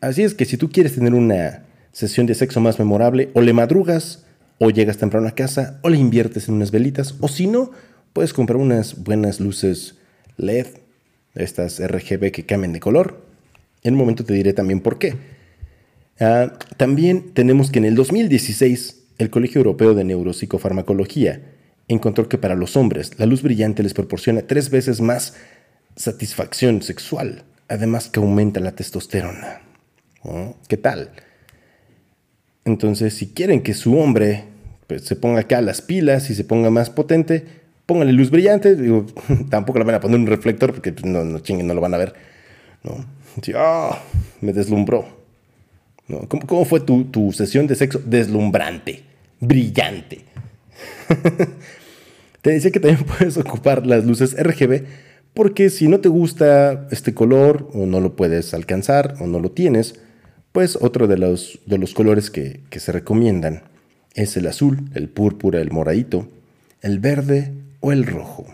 Así 0.00 0.22
es 0.22 0.32
que 0.32 0.46
si 0.46 0.56
tú 0.56 0.70
quieres 0.70 0.94
tener 0.94 1.12
una 1.12 1.64
sesión 1.92 2.24
de 2.24 2.34
sexo 2.34 2.62
más 2.62 2.78
memorable, 2.78 3.28
o 3.34 3.42
le 3.42 3.52
madrugas, 3.52 4.23
o 4.58 4.70
llegas 4.70 4.98
temprano 4.98 5.28
a 5.28 5.34
casa, 5.34 5.80
o 5.82 5.88
le 5.88 5.98
inviertes 5.98 6.48
en 6.48 6.54
unas 6.54 6.70
velitas, 6.70 7.14
o 7.20 7.28
si 7.28 7.46
no, 7.46 7.70
puedes 8.12 8.32
comprar 8.32 8.56
unas 8.56 9.02
buenas 9.02 9.40
luces 9.40 9.96
LED, 10.36 10.66
estas 11.34 11.80
RGB 11.80 12.30
que 12.30 12.46
cambian 12.46 12.72
de 12.72 12.80
color. 12.80 13.24
En 13.82 13.94
un 13.94 14.00
momento 14.00 14.24
te 14.24 14.34
diré 14.34 14.52
también 14.52 14.80
por 14.80 14.98
qué. 14.98 15.16
Ah, 16.20 16.52
también 16.76 17.32
tenemos 17.34 17.70
que 17.70 17.80
en 17.80 17.84
el 17.84 17.96
2016 17.96 19.02
el 19.18 19.30
Colegio 19.30 19.58
Europeo 19.58 19.94
de 19.94 20.04
Neuropsicofarmacología 20.04 21.42
encontró 21.88 22.28
que 22.28 22.38
para 22.38 22.54
los 22.54 22.76
hombres 22.76 23.18
la 23.18 23.26
luz 23.26 23.42
brillante 23.42 23.82
les 23.82 23.94
proporciona 23.94 24.42
tres 24.42 24.70
veces 24.70 25.00
más 25.00 25.34
satisfacción 25.96 26.82
sexual, 26.82 27.44
además 27.68 28.08
que 28.08 28.20
aumenta 28.20 28.60
la 28.60 28.72
testosterona. 28.72 29.60
¿Qué 30.68 30.76
tal? 30.76 31.10
Entonces, 32.64 33.14
si 33.14 33.28
quieren 33.28 33.62
que 33.62 33.74
su 33.74 33.98
hombre 33.98 34.44
pues, 34.86 35.02
se 35.02 35.16
ponga 35.16 35.40
acá 35.40 35.60
las 35.60 35.82
pilas 35.82 36.30
y 36.30 36.34
se 36.34 36.44
ponga 36.44 36.70
más 36.70 36.90
potente, 36.90 37.44
pónganle 37.86 38.12
luz 38.12 38.30
brillante. 38.30 38.76
Digo, 38.76 39.06
tampoco 39.50 39.78
le 39.78 39.84
van 39.84 39.96
a 39.96 40.00
poner 40.00 40.18
un 40.18 40.26
reflector 40.26 40.72
porque 40.72 40.92
pues, 40.92 41.04
no, 41.04 41.24
no 41.24 41.38
chinguen, 41.40 41.66
no 41.66 41.74
lo 41.74 41.80
van 41.80 41.94
a 41.94 41.98
ver. 41.98 42.14
¿no? 42.82 43.04
Ah, 43.54 44.00
me 44.40 44.52
deslumbró. 44.52 45.24
¿Cómo, 46.28 46.46
cómo 46.46 46.64
fue 46.64 46.80
tu, 46.80 47.04
tu 47.04 47.32
sesión 47.32 47.66
de 47.66 47.74
sexo? 47.74 48.00
Deslumbrante, 48.04 49.02
brillante. 49.40 50.20
te 52.42 52.50
decía 52.50 52.70
que 52.70 52.80
también 52.80 53.04
puedes 53.18 53.36
ocupar 53.36 53.86
las 53.86 54.04
luces 54.04 54.36
RGB 54.36 54.84
porque 55.34 55.68
si 55.68 55.88
no 55.88 56.00
te 56.00 56.08
gusta 56.08 56.86
este 56.92 57.12
color 57.12 57.68
o 57.74 57.86
no 57.86 58.00
lo 58.00 58.14
puedes 58.14 58.54
alcanzar 58.54 59.16
o 59.20 59.26
no 59.26 59.40
lo 59.40 59.50
tienes, 59.50 60.00
pues 60.54 60.78
otro 60.80 61.08
de 61.08 61.18
los, 61.18 61.58
de 61.66 61.78
los 61.78 61.94
colores 61.94 62.30
que, 62.30 62.60
que 62.70 62.78
se 62.78 62.92
recomiendan 62.92 63.64
es 64.14 64.36
el 64.36 64.46
azul, 64.46 64.88
el 64.94 65.08
púrpura, 65.08 65.60
el 65.60 65.72
moradito, 65.72 66.28
el 66.80 67.00
verde 67.00 67.52
o 67.80 67.90
el 67.90 68.06
rojo. 68.06 68.46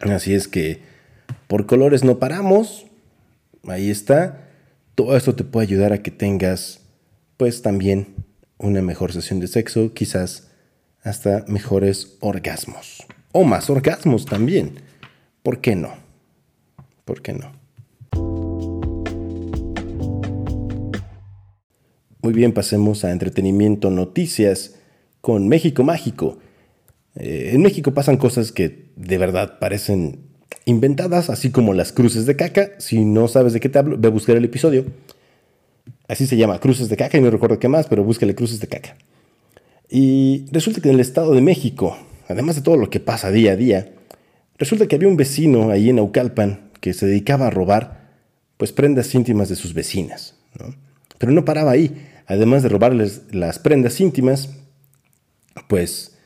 Así 0.00 0.34
es 0.34 0.48
que 0.48 0.80
por 1.46 1.66
colores 1.66 2.02
no 2.02 2.18
paramos. 2.18 2.86
Ahí 3.68 3.88
está. 3.88 4.48
Todo 4.96 5.16
esto 5.16 5.36
te 5.36 5.44
puede 5.44 5.68
ayudar 5.68 5.92
a 5.92 6.02
que 6.02 6.10
tengas 6.10 6.80
pues 7.36 7.62
también 7.62 8.08
una 8.58 8.82
mejor 8.82 9.12
sesión 9.12 9.38
de 9.38 9.46
sexo, 9.46 9.94
quizás 9.94 10.48
hasta 11.04 11.44
mejores 11.46 12.16
orgasmos. 12.18 13.06
O 13.30 13.44
más 13.44 13.70
orgasmos 13.70 14.26
también. 14.26 14.80
¿Por 15.44 15.60
qué 15.60 15.76
no? 15.76 15.94
¿Por 17.04 17.22
qué 17.22 17.32
no? 17.32 18.45
Muy 22.26 22.32
bien, 22.32 22.50
pasemos 22.50 23.04
a 23.04 23.12
entretenimiento, 23.12 23.88
noticias 23.88 24.74
con 25.20 25.46
México 25.46 25.84
Mágico. 25.84 26.38
Eh, 27.14 27.50
en 27.52 27.62
México 27.62 27.94
pasan 27.94 28.16
cosas 28.16 28.50
que 28.50 28.88
de 28.96 29.16
verdad 29.16 29.60
parecen 29.60 30.22
inventadas, 30.64 31.30
así 31.30 31.52
como 31.52 31.72
las 31.72 31.92
cruces 31.92 32.26
de 32.26 32.34
caca. 32.34 32.70
Si 32.78 33.04
no 33.04 33.28
sabes 33.28 33.52
de 33.52 33.60
qué 33.60 33.68
te 33.68 33.78
hablo, 33.78 33.96
ve 33.96 34.08
a 34.08 34.10
buscar 34.10 34.36
el 34.36 34.44
episodio. 34.44 34.86
Así 36.08 36.26
se 36.26 36.36
llama, 36.36 36.58
cruces 36.58 36.88
de 36.88 36.96
caca, 36.96 37.16
y 37.16 37.20
no 37.20 37.30
recuerdo 37.30 37.60
qué 37.60 37.68
más, 37.68 37.86
pero 37.86 38.02
búscale 38.02 38.34
cruces 38.34 38.58
de 38.58 38.66
caca. 38.66 38.96
Y 39.88 40.46
resulta 40.50 40.80
que 40.80 40.88
en 40.88 40.96
el 40.96 41.00
Estado 41.00 41.32
de 41.32 41.42
México, 41.42 41.96
además 42.26 42.56
de 42.56 42.62
todo 42.62 42.76
lo 42.76 42.90
que 42.90 42.98
pasa 42.98 43.30
día 43.30 43.52
a 43.52 43.56
día, 43.56 43.92
resulta 44.58 44.88
que 44.88 44.96
había 44.96 45.06
un 45.06 45.16
vecino 45.16 45.70
ahí 45.70 45.90
en 45.90 46.00
Aucalpan 46.00 46.72
que 46.80 46.92
se 46.92 47.06
dedicaba 47.06 47.46
a 47.46 47.50
robar 47.50 48.16
pues 48.56 48.72
prendas 48.72 49.14
íntimas 49.14 49.48
de 49.48 49.54
sus 49.54 49.74
vecinas. 49.74 50.34
¿no? 50.58 50.74
Pero 51.18 51.30
no 51.30 51.44
paraba 51.44 51.70
ahí. 51.70 51.94
Además 52.26 52.62
de 52.62 52.68
robarles 52.68 53.22
las 53.30 53.58
prendas 53.58 54.00
íntimas, 54.00 54.50
pues 55.68 56.16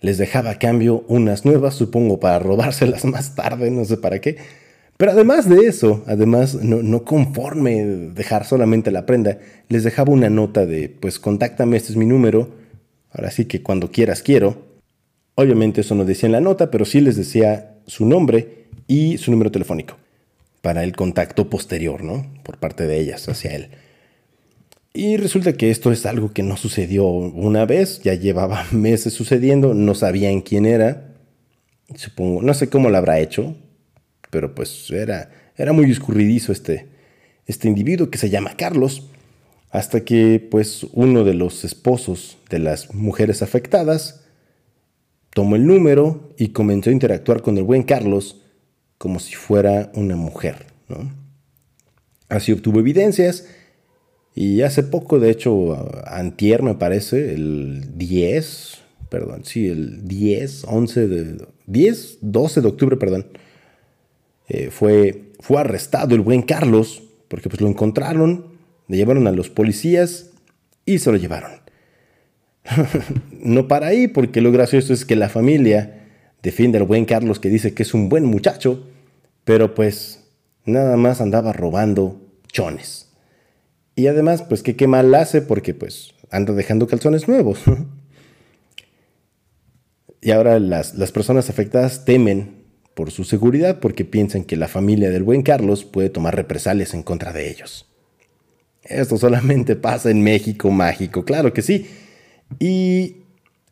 les 0.00 0.18
dejaba 0.18 0.50
a 0.50 0.58
cambio 0.58 1.04
unas 1.08 1.44
nuevas, 1.44 1.74
supongo, 1.74 2.20
para 2.20 2.38
robárselas 2.38 3.04
más 3.06 3.34
tarde, 3.34 3.70
no 3.70 3.84
sé 3.84 3.96
para 3.96 4.20
qué. 4.20 4.36
Pero 4.96 5.12
además 5.12 5.48
de 5.48 5.66
eso, 5.66 6.04
además, 6.06 6.54
no, 6.54 6.82
no, 6.82 7.04
conforme 7.04 7.84
dejar 7.84 8.44
solamente 8.44 8.90
la 8.90 9.06
prenda, 9.06 9.38
les 9.68 9.84
dejaba 9.84 10.12
una 10.12 10.30
nota 10.30 10.66
de, 10.66 10.88
pues 10.88 11.18
contáctame, 11.18 11.76
este 11.76 11.92
es 11.92 11.96
mi 11.96 12.06
número, 12.06 12.50
ahora 13.10 13.30
sí 13.30 13.46
que 13.46 13.62
cuando 13.62 13.90
quieras 13.90 14.22
quiero. 14.22 14.70
Obviamente 15.34 15.80
eso 15.80 15.94
no 15.94 16.04
decía 16.04 16.26
en 16.26 16.32
la 16.32 16.40
nota, 16.40 16.70
pero 16.70 16.84
sí 16.84 17.00
les 17.00 17.16
decía 17.16 17.78
su 17.86 18.06
nombre 18.06 18.66
y 18.86 19.18
su 19.18 19.30
número 19.30 19.50
telefónico 19.50 19.96
para 20.60 20.84
el 20.84 20.94
contacto 20.94 21.50
posterior, 21.50 22.04
¿no? 22.04 22.26
Por 22.44 22.58
parte 22.58 22.86
de 22.86 23.00
ellas 23.00 23.28
hacia 23.28 23.54
él. 23.54 23.70
Y 24.94 25.16
resulta 25.16 25.54
que 25.54 25.70
esto 25.70 25.90
es 25.90 26.04
algo 26.04 26.32
que 26.32 26.42
no 26.42 26.56
sucedió 26.56 27.06
una 27.06 27.64
vez, 27.64 28.02
ya 28.02 28.14
llevaba 28.14 28.66
meses 28.72 29.14
sucediendo, 29.14 29.74
no 29.74 29.94
sabían 29.94 30.42
quién 30.42 30.66
era. 30.66 31.14
Supongo, 31.94 32.42
no 32.42 32.54
sé 32.54 32.68
cómo 32.68 32.90
lo 32.90 32.98
habrá 32.98 33.20
hecho, 33.20 33.56
pero 34.30 34.54
pues 34.54 34.90
era, 34.90 35.30
era 35.56 35.72
muy 35.72 35.90
escurridizo 35.90 36.52
este, 36.52 36.88
este 37.46 37.68
individuo 37.68 38.10
que 38.10 38.18
se 38.18 38.30
llama 38.30 38.56
Carlos, 38.56 39.08
hasta 39.70 40.04
que 40.04 40.46
pues 40.50 40.84
uno 40.92 41.24
de 41.24 41.34
los 41.34 41.64
esposos 41.64 42.38
de 42.50 42.58
las 42.58 42.94
mujeres 42.94 43.42
afectadas 43.42 44.24
tomó 45.34 45.56
el 45.56 45.66
número 45.66 46.34
y 46.36 46.48
comenzó 46.48 46.90
a 46.90 46.92
interactuar 46.92 47.40
con 47.40 47.56
el 47.56 47.64
buen 47.64 47.82
Carlos 47.82 48.42
como 48.98 49.18
si 49.18 49.34
fuera 49.34 49.90
una 49.94 50.16
mujer. 50.16 50.66
¿no? 50.88 51.10
Así 52.28 52.52
obtuvo 52.52 52.80
evidencias 52.80 53.46
Y 54.34 54.62
hace 54.62 54.82
poco, 54.82 55.18
de 55.18 55.30
hecho, 55.30 55.76
antier 56.06 56.62
me 56.62 56.74
parece, 56.74 57.34
el 57.34 57.98
10, 57.98 58.78
perdón, 59.08 59.44
sí, 59.44 59.68
el 59.68 60.08
10, 60.08 60.64
11 60.64 61.08
de... 61.08 61.46
10, 61.66 62.18
12 62.22 62.60
de 62.60 62.68
octubre, 62.68 62.96
perdón, 62.96 63.26
eh, 64.48 64.70
fue, 64.70 65.32
fue 65.40 65.60
arrestado 65.60 66.14
el 66.14 66.22
buen 66.22 66.42
Carlos, 66.42 67.02
porque 67.28 67.48
pues 67.48 67.60
lo 67.60 67.68
encontraron, 67.68 68.46
le 68.88 68.96
llevaron 68.96 69.26
a 69.26 69.32
los 69.32 69.48
policías 69.48 70.30
y 70.84 70.98
se 70.98 71.12
lo 71.12 71.18
llevaron. 71.18 71.52
no 73.32 73.68
para 73.68 73.88
ahí, 73.88 74.08
porque 74.08 74.40
lo 74.40 74.52
gracioso 74.52 74.92
es 74.92 75.04
que 75.04 75.16
la 75.16 75.28
familia 75.28 76.08
defiende 76.42 76.78
al 76.78 76.84
buen 76.84 77.04
Carlos 77.04 77.38
que 77.38 77.48
dice 77.48 77.74
que 77.74 77.82
es 77.82 77.94
un 77.94 78.08
buen 78.08 78.24
muchacho, 78.24 78.86
pero 79.44 79.74
pues 79.74 80.24
nada 80.64 80.96
más 80.96 81.20
andaba 81.20 81.52
robando 81.52 82.20
chones. 82.50 83.11
Y 83.94 84.06
además, 84.06 84.42
pues 84.42 84.62
que 84.62 84.76
qué 84.76 84.86
mal 84.86 85.14
hace 85.14 85.42
porque 85.42 85.74
pues 85.74 86.14
anda 86.30 86.54
dejando 86.54 86.86
calzones 86.86 87.28
nuevos. 87.28 87.60
y 90.20 90.30
ahora 90.30 90.58
las, 90.58 90.94
las 90.94 91.12
personas 91.12 91.50
afectadas 91.50 92.04
temen 92.04 92.62
por 92.94 93.10
su 93.10 93.24
seguridad 93.24 93.80
porque 93.80 94.04
piensan 94.04 94.44
que 94.44 94.56
la 94.56 94.68
familia 94.68 95.10
del 95.10 95.22
buen 95.22 95.42
Carlos 95.42 95.84
puede 95.84 96.10
tomar 96.10 96.36
represalias 96.36 96.94
en 96.94 97.02
contra 97.02 97.32
de 97.32 97.50
ellos. 97.50 97.86
Esto 98.82 99.16
solamente 99.16 99.76
pasa 99.76 100.10
en 100.10 100.22
México 100.22 100.70
mágico, 100.70 101.24
claro 101.24 101.52
que 101.52 101.62
sí. 101.62 101.86
Y 102.58 103.16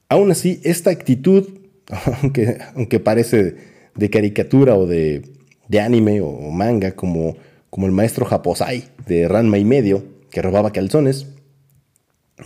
aún 0.08 0.30
así, 0.30 0.60
esta 0.64 0.90
actitud, 0.90 1.48
aunque, 2.22 2.58
aunque 2.74 3.00
parece 3.00 3.56
de 3.94 4.10
caricatura 4.10 4.76
o 4.76 4.86
de, 4.86 5.22
de 5.68 5.80
anime 5.80 6.20
o 6.20 6.50
manga, 6.50 6.92
como, 6.92 7.36
como 7.70 7.86
el 7.86 7.92
maestro 7.92 8.26
Japosai 8.26 8.88
de 9.06 9.28
Ranma 9.28 9.58
y 9.58 9.64
medio, 9.64 10.04
que 10.30 10.42
robaba 10.42 10.72
calzones, 10.72 11.26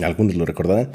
algunos 0.00 0.34
lo 0.34 0.44
recordarán, 0.44 0.92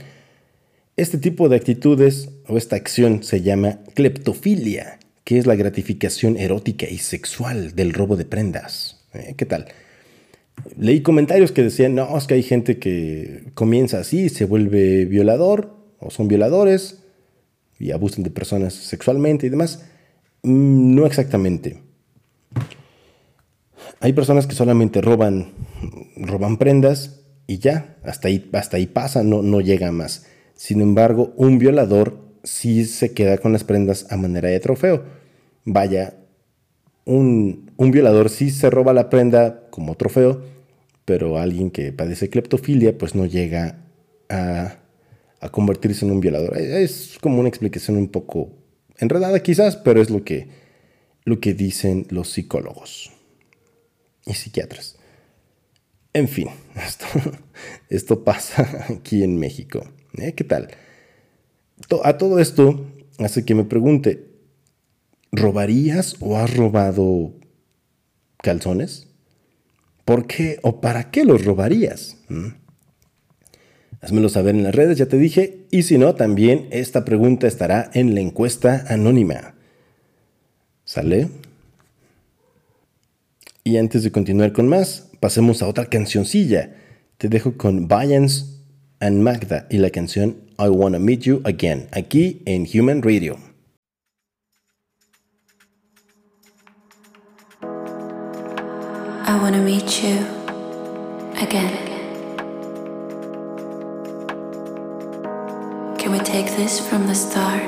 este 0.95 1.17
tipo 1.17 1.49
de 1.49 1.55
actitudes 1.55 2.29
o 2.47 2.57
esta 2.57 2.75
acción 2.75 3.23
se 3.23 3.41
llama 3.41 3.79
cleptofilia, 3.93 4.99
que 5.23 5.37
es 5.37 5.45
la 5.45 5.55
gratificación 5.55 6.37
erótica 6.37 6.87
y 6.89 6.97
sexual 6.97 7.75
del 7.75 7.93
robo 7.93 8.17
de 8.17 8.25
prendas. 8.25 9.05
¿Eh? 9.13 9.35
¿Qué 9.37 9.45
tal? 9.45 9.67
leí 10.77 11.01
comentarios 11.01 11.51
que 11.51 11.63
decían, 11.63 11.95
no, 11.95 12.17
es 12.17 12.27
que 12.27 12.35
hay 12.35 12.43
gente 12.43 12.79
que 12.79 13.51
comienza 13.53 13.99
así, 13.99 14.29
se 14.29 14.45
vuelve 14.45 15.05
violador 15.05 15.75
o 15.99 16.09
son 16.09 16.27
violadores 16.27 17.03
y 17.79 17.91
abusan 17.91 18.23
de 18.23 18.29
personas 18.29 18.73
sexualmente 18.73 19.47
y 19.47 19.49
demás. 19.49 19.85
Mm, 20.43 20.95
no 20.95 21.05
exactamente. 21.05 21.81
Hay 24.01 24.13
personas 24.13 24.47
que 24.47 24.55
solamente 24.55 25.01
roban, 25.01 25.49
roban 26.15 26.57
prendas 26.57 27.19
y 27.47 27.57
ya, 27.57 27.97
hasta 28.03 28.29
ahí, 28.29 28.49
hasta 28.53 28.77
ahí 28.77 28.87
pasa, 28.87 29.23
no, 29.23 29.59
llega 29.59 29.91
más. 29.91 30.25
Sin 30.55 30.81
embargo, 30.81 31.33
un 31.35 31.59
violador 31.59 32.17
sí 32.43 32.85
se 32.85 33.13
queda 33.13 33.39
con 33.39 33.51
las 33.51 33.65
prendas 33.65 34.07
a 34.09 34.15
manera 34.15 34.47
de 34.47 34.59
trofeo. 34.61 35.03
Vaya, 35.65 36.15
un, 37.03 37.71
un 37.75 37.91
violador 37.91 38.29
sí 38.29 38.51
se 38.51 38.69
roba 38.69 38.93
la 38.93 39.09
prenda 39.09 39.67
como 39.69 39.95
trofeo, 39.95 40.43
pero 41.03 41.37
alguien 41.37 41.69
que 41.69 41.91
padece 41.91 42.29
cleptofilia 42.29 42.97
pues 42.97 43.15
no 43.15 43.25
llega 43.25 43.83
a, 44.29 44.77
convertirse 45.51 46.05
en 46.05 46.11
un 46.11 46.21
violador. 46.21 46.57
Es 46.57 47.17
como 47.19 47.39
una 47.39 47.49
explicación 47.49 47.97
un 47.97 48.07
poco 48.07 48.51
enredada 48.97 49.41
quizás, 49.41 49.75
pero 49.75 50.01
es 50.01 50.09
lo 50.09 50.23
que, 50.23 50.47
lo 51.25 51.41
que 51.41 51.53
dicen 51.53 52.05
los 52.09 52.29
psicólogos 52.29 53.18
y 54.29 54.35
psiquiatras. 54.35 54.95
En 56.13 56.27
fin, 56.27 56.47
esto, 57.89 58.23
pasa 58.23 58.85
aquí 58.89 59.23
en 59.23 59.37
México. 59.37 59.83
¿eh? 60.17 60.33
¿Qué 60.33 60.43
tal? 60.43 60.69
A 62.03 62.17
todo 62.17 62.39
esto 62.39 62.85
hace 63.19 63.45
que 63.45 63.55
me 63.55 63.63
pregunte, 63.63 64.27
¿robarías 65.31 66.15
o 66.19 66.37
has 66.37 66.55
robado 66.55 67.33
calzones? 68.41 69.07
¿Por 70.05 70.25
qué 70.27 70.59
o 70.63 70.81
para 70.81 71.11
qué 71.11 71.25
los 71.25 71.45
robarías? 71.45 72.17
¿Mm? 72.29 72.47
Házmelo 74.01 74.29
saber 74.29 74.55
en 74.55 74.63
las 74.63 74.73
redes, 74.73 74.97
ya 74.97 75.07
te 75.07 75.17
dije, 75.17 75.65
y 75.71 75.83
si 75.83 75.97
no, 75.97 76.15
también 76.15 76.67
esta 76.71 77.03
pregunta 77.03 77.47
estará 77.47 77.91
en 77.93 78.15
la 78.15 78.21
encuesta 78.21 78.85
anónima. 78.87 79.55
¿Sale? 80.85 81.27
Y 83.69 83.77
antes 83.77 84.01
de 84.01 84.11
continuar 84.11 84.51
con 84.51 84.67
más, 84.67 85.11
pasemos 85.19 85.61
a 85.61 85.67
otra 85.67 85.85
cancioncilla. 85.85 86.75
Te 87.19 87.29
dejo 87.29 87.55
con 87.55 87.87
Bayans 87.87 88.63
and 88.99 89.21
Magda 89.21 89.67
y 89.69 89.77
la 89.77 89.91
canción 89.91 90.37
I 90.57 90.69
Wanna 90.69 90.97
Meet 90.97 91.19
You 91.21 91.41
Again, 91.43 91.87
aquí 91.91 92.41
en 92.47 92.65
Human 92.65 93.03
Radio. 93.03 93.37
I 99.27 99.37
want 99.39 99.53
to 99.53 99.61
meet 99.61 100.01
you 100.01 100.17
again. 101.39 101.69
Can 105.99 106.11
we 106.11 106.17
take 106.21 106.47
this 106.55 106.79
from 106.79 107.05
the 107.05 107.13
start? 107.13 107.61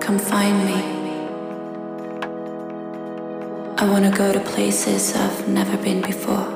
Come 0.00 0.18
find 0.18 0.66
me. 0.66 0.99
I 3.80 3.88
want 3.88 4.04
to 4.04 4.10
go 4.10 4.30
to 4.30 4.40
places 4.40 5.16
I've 5.16 5.48
never 5.48 5.74
been 5.78 6.02
before. 6.02 6.46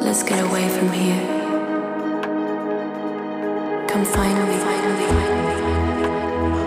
Let's 0.00 0.22
get 0.22 0.44
away 0.46 0.68
from 0.68 0.88
here. 0.92 1.20
Come 3.88 4.04
find 4.04 4.38
me. 4.48 4.56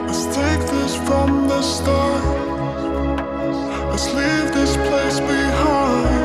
Let's 0.07 0.25
take 0.35 0.59
this 0.75 0.93
from 1.07 1.47
the 1.47 1.61
start. 1.61 2.23
Let's 3.91 4.13
leave 4.13 4.51
this 4.53 4.75
place 4.75 5.21
behind. 5.21 6.20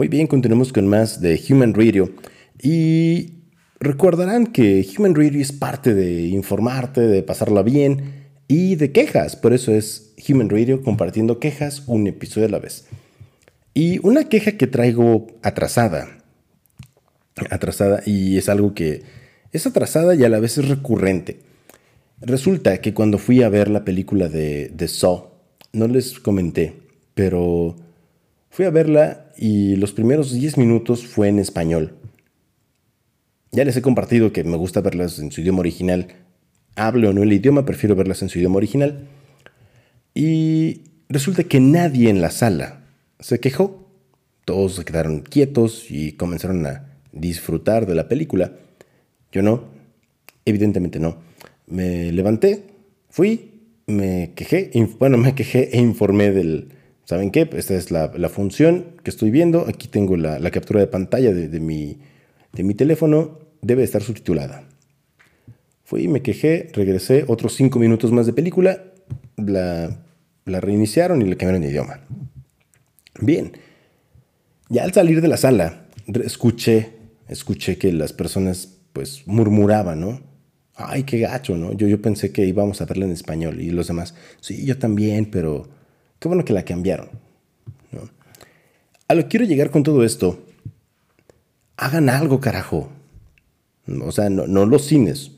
Muy 0.00 0.08
bien, 0.08 0.28
continuamos 0.28 0.72
con 0.72 0.86
más 0.86 1.20
de 1.20 1.38
Human 1.50 1.74
Radio. 1.74 2.14
Y 2.58 3.34
recordarán 3.80 4.46
que 4.46 4.88
Human 4.96 5.14
Radio 5.14 5.42
es 5.42 5.52
parte 5.52 5.92
de 5.92 6.22
informarte, 6.28 7.02
de 7.02 7.22
pasarla 7.22 7.60
bien 7.60 8.30
y 8.48 8.76
de 8.76 8.92
quejas. 8.92 9.36
Por 9.36 9.52
eso 9.52 9.72
es 9.72 10.14
Human 10.26 10.48
Radio 10.48 10.82
compartiendo 10.82 11.38
quejas 11.38 11.82
un 11.86 12.06
episodio 12.06 12.46
a 12.46 12.50
la 12.50 12.60
vez. 12.60 12.86
Y 13.74 13.98
una 13.98 14.30
queja 14.30 14.52
que 14.52 14.66
traigo 14.66 15.26
atrasada. 15.42 16.08
Atrasada 17.50 18.02
y 18.06 18.38
es 18.38 18.48
algo 18.48 18.72
que 18.72 19.02
es 19.52 19.66
atrasada 19.66 20.14
y 20.14 20.24
a 20.24 20.30
la 20.30 20.40
vez 20.40 20.56
es 20.56 20.66
recurrente. 20.66 21.40
Resulta 22.22 22.80
que 22.80 22.94
cuando 22.94 23.18
fui 23.18 23.42
a 23.42 23.50
ver 23.50 23.68
la 23.68 23.84
película 23.84 24.30
de, 24.30 24.70
de 24.72 24.88
Saw, 24.88 25.28
no 25.74 25.88
les 25.88 26.18
comenté, 26.20 26.72
pero 27.12 27.76
fui 28.48 28.64
a 28.64 28.70
verla 28.70 29.29
y 29.40 29.76
los 29.76 29.92
primeros 29.92 30.34
10 30.34 30.58
minutos 30.58 31.06
fue 31.06 31.28
en 31.28 31.38
español. 31.38 31.94
Ya 33.52 33.64
les 33.64 33.74
he 33.74 33.80
compartido 33.80 34.34
que 34.34 34.44
me 34.44 34.58
gusta 34.58 34.82
verlas 34.82 35.18
en 35.18 35.32
su 35.32 35.40
idioma 35.40 35.60
original. 35.60 36.08
Hable 36.76 37.08
o 37.08 37.14
no 37.14 37.22
el 37.22 37.32
idioma, 37.32 37.64
prefiero 37.64 37.96
verlas 37.96 38.20
en 38.20 38.28
su 38.28 38.38
idioma 38.38 38.58
original. 38.58 39.08
Y 40.14 40.82
resulta 41.08 41.44
que 41.44 41.58
nadie 41.58 42.10
en 42.10 42.20
la 42.20 42.30
sala 42.30 42.84
se 43.18 43.40
quejó. 43.40 43.88
Todos 44.44 44.74
se 44.74 44.84
quedaron 44.84 45.20
quietos 45.20 45.90
y 45.90 46.12
comenzaron 46.12 46.66
a 46.66 46.98
disfrutar 47.12 47.86
de 47.86 47.94
la 47.94 48.08
película. 48.08 48.52
Yo 49.32 49.40
no, 49.40 49.64
evidentemente 50.44 51.00
no. 51.00 51.16
Me 51.66 52.12
levanté, 52.12 52.64
fui, 53.08 53.62
me 53.86 54.32
quejé, 54.36 54.70
bueno, 54.98 55.16
me 55.16 55.34
quejé 55.34 55.70
e 55.72 55.80
informé 55.80 56.30
del, 56.30 56.68
¿saben 57.10 57.32
qué? 57.32 57.50
Esta 57.54 57.74
es 57.74 57.90
la, 57.90 58.12
la 58.16 58.28
función 58.28 58.94
que 59.02 59.10
estoy 59.10 59.32
viendo. 59.32 59.66
Aquí 59.68 59.88
tengo 59.88 60.16
la, 60.16 60.38
la 60.38 60.52
captura 60.52 60.78
de 60.78 60.86
pantalla 60.86 61.32
de, 61.32 61.58
mi, 61.58 61.98
de 62.52 62.62
mi 62.62 62.74
teléfono. 62.74 63.40
Debe 63.62 63.82
estar 63.82 64.00
subtitulada. 64.00 64.62
Fui, 65.82 66.06
me 66.06 66.22
quejé, 66.22 66.70
regresé, 66.72 67.24
otros 67.26 67.54
cinco 67.56 67.80
minutos 67.80 68.12
más 68.12 68.26
de 68.26 68.32
película, 68.32 68.84
la, 69.36 70.04
la 70.44 70.60
reiniciaron 70.60 71.20
y 71.20 71.24
le 71.24 71.36
cambiaron 71.36 71.62
de 71.62 71.70
idioma. 71.70 72.00
Bien, 73.20 73.54
ya 74.68 74.84
al 74.84 74.92
salir 74.92 75.20
de 75.20 75.26
la 75.26 75.36
sala, 75.36 75.86
escuché, 76.06 76.92
escuché 77.26 77.76
que 77.76 77.92
las 77.92 78.12
personas 78.12 78.78
pues 78.92 79.26
murmuraban, 79.26 79.98
¿no? 79.98 80.20
Ay, 80.76 81.02
qué 81.02 81.18
gacho, 81.18 81.56
¿no? 81.56 81.72
Yo, 81.72 81.88
yo 81.88 82.00
pensé 82.00 82.30
que 82.30 82.46
íbamos 82.46 82.80
a 82.80 82.84
verla 82.84 83.04
en 83.04 83.10
español 83.10 83.60
y 83.60 83.70
los 83.70 83.88
demás, 83.88 84.14
sí, 84.40 84.64
yo 84.64 84.78
también, 84.78 85.26
pero 85.26 85.79
qué 86.20 86.28
bueno 86.28 86.44
que 86.44 86.52
la 86.52 86.64
cambiaron. 86.64 87.08
A 89.08 89.14
lo 89.14 89.22
que 89.22 89.28
quiero 89.28 89.46
llegar 89.46 89.70
con 89.70 89.82
todo 89.82 90.04
esto, 90.04 90.38
hagan 91.76 92.08
algo, 92.08 92.38
carajo. 92.38 92.88
O 94.04 94.12
sea, 94.12 94.30
no, 94.30 94.46
no 94.46 94.66
los 94.66 94.86
cines. 94.86 95.32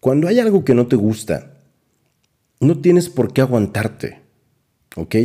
Cuando 0.00 0.26
hay 0.26 0.38
algo 0.38 0.64
que 0.64 0.74
no 0.74 0.86
te 0.86 0.96
gusta, 0.96 1.58
no 2.60 2.78
tienes 2.78 3.10
por 3.10 3.34
qué 3.34 3.42
aguantarte, 3.42 4.20
¿ok? 4.96 5.16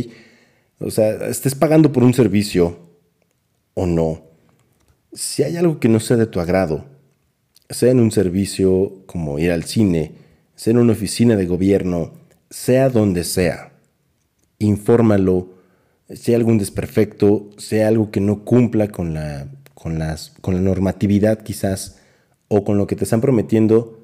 O 0.80 0.90
sea, 0.90 1.26
estés 1.28 1.54
pagando 1.54 1.92
por 1.92 2.04
un 2.04 2.12
servicio 2.12 2.78
o 3.72 3.86
no. 3.86 4.22
Si 5.12 5.42
hay 5.42 5.56
algo 5.56 5.80
que 5.80 5.88
no 5.88 6.00
sea 6.00 6.18
de 6.18 6.26
tu 6.26 6.40
agrado, 6.40 6.84
sea 7.70 7.90
en 7.90 8.00
un 8.00 8.10
servicio 8.10 9.02
como 9.06 9.38
ir 9.38 9.52
al 9.52 9.64
cine, 9.64 10.12
sea 10.54 10.72
en 10.72 10.78
una 10.78 10.92
oficina 10.92 11.36
de 11.36 11.46
gobierno, 11.46 12.12
sea 12.50 12.90
donde 12.90 13.24
sea, 13.24 13.72
infórmalo, 14.58 15.50
hay 16.08 16.34
algún 16.34 16.58
desperfecto, 16.58 17.50
sea 17.58 17.88
algo 17.88 18.10
que 18.10 18.20
no 18.20 18.44
cumpla 18.44 18.88
con 18.88 19.14
la, 19.14 19.48
con, 19.74 19.98
las, 19.98 20.32
con 20.40 20.54
la 20.54 20.60
normatividad 20.60 21.42
quizás, 21.42 21.98
o 22.48 22.64
con 22.64 22.78
lo 22.78 22.86
que 22.86 22.96
te 22.96 23.04
están 23.04 23.20
prometiendo, 23.20 24.00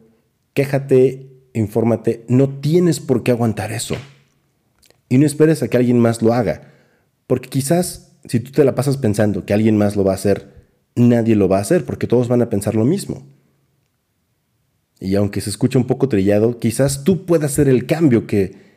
quéjate, 0.54 1.30
infórmate, 1.54 2.24
no 2.28 2.60
tienes 2.60 3.00
por 3.00 3.22
qué 3.22 3.30
aguantar 3.30 3.72
eso. 3.72 3.94
Y 5.08 5.18
no 5.18 5.26
esperes 5.26 5.62
a 5.62 5.68
que 5.68 5.76
alguien 5.76 5.98
más 5.98 6.22
lo 6.22 6.34
haga, 6.34 6.72
porque 7.26 7.48
quizás 7.48 8.12
si 8.24 8.40
tú 8.40 8.52
te 8.52 8.64
la 8.64 8.74
pasas 8.74 8.96
pensando 8.96 9.44
que 9.44 9.54
alguien 9.54 9.76
más 9.76 9.96
lo 9.96 10.04
va 10.04 10.12
a 10.12 10.16
hacer, 10.16 10.52
nadie 10.94 11.36
lo 11.36 11.48
va 11.48 11.58
a 11.58 11.62
hacer, 11.62 11.84
porque 11.84 12.06
todos 12.06 12.28
van 12.28 12.42
a 12.42 12.50
pensar 12.50 12.74
lo 12.74 12.84
mismo. 12.84 13.26
Y 15.00 15.16
aunque 15.16 15.40
se 15.40 15.50
escuche 15.50 15.78
un 15.78 15.86
poco 15.86 16.08
trillado, 16.08 16.58
quizás 16.58 17.02
tú 17.02 17.26
puedas 17.26 17.52
ser 17.52 17.68
el 17.68 17.86
cambio 17.86 18.26
que, 18.26 18.71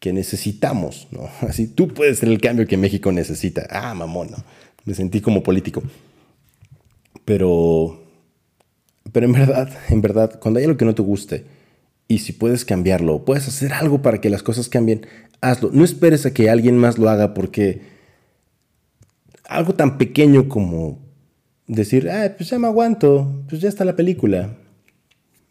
que 0.00 0.12
necesitamos, 0.12 1.08
¿no? 1.10 1.28
Así, 1.48 1.66
tú 1.66 1.88
puedes 1.88 2.18
ser 2.18 2.28
el 2.28 2.40
cambio 2.40 2.66
que 2.66 2.76
México 2.76 3.12
necesita. 3.12 3.66
Ah, 3.70 3.94
mamón, 3.94 4.30
¿no? 4.30 4.44
Me 4.84 4.94
sentí 4.94 5.20
como 5.20 5.42
político. 5.42 5.82
Pero, 7.24 8.00
pero 9.12 9.26
en 9.26 9.32
verdad, 9.32 9.70
en 9.90 10.00
verdad, 10.00 10.38
cuando 10.40 10.58
hay 10.58 10.64
algo 10.64 10.78
que 10.78 10.84
no 10.84 10.94
te 10.94 11.02
guste, 11.02 11.44
y 12.06 12.20
si 12.20 12.32
puedes 12.32 12.64
cambiarlo, 12.64 13.24
puedes 13.24 13.46
hacer 13.48 13.74
algo 13.74 14.00
para 14.00 14.20
que 14.20 14.30
las 14.30 14.42
cosas 14.42 14.68
cambien, 14.68 15.06
hazlo. 15.42 15.70
No 15.72 15.84
esperes 15.84 16.24
a 16.24 16.32
que 16.32 16.48
alguien 16.48 16.78
más 16.78 16.96
lo 16.96 17.10
haga 17.10 17.34
porque 17.34 17.82
algo 19.44 19.74
tan 19.74 19.98
pequeño 19.98 20.48
como 20.48 20.98
decir, 21.66 22.08
ah, 22.08 22.32
pues 22.36 22.48
ya 22.48 22.58
me 22.58 22.66
aguanto, 22.66 23.44
pues 23.48 23.60
ya 23.60 23.68
está 23.68 23.84
la 23.84 23.94
película. 23.94 24.56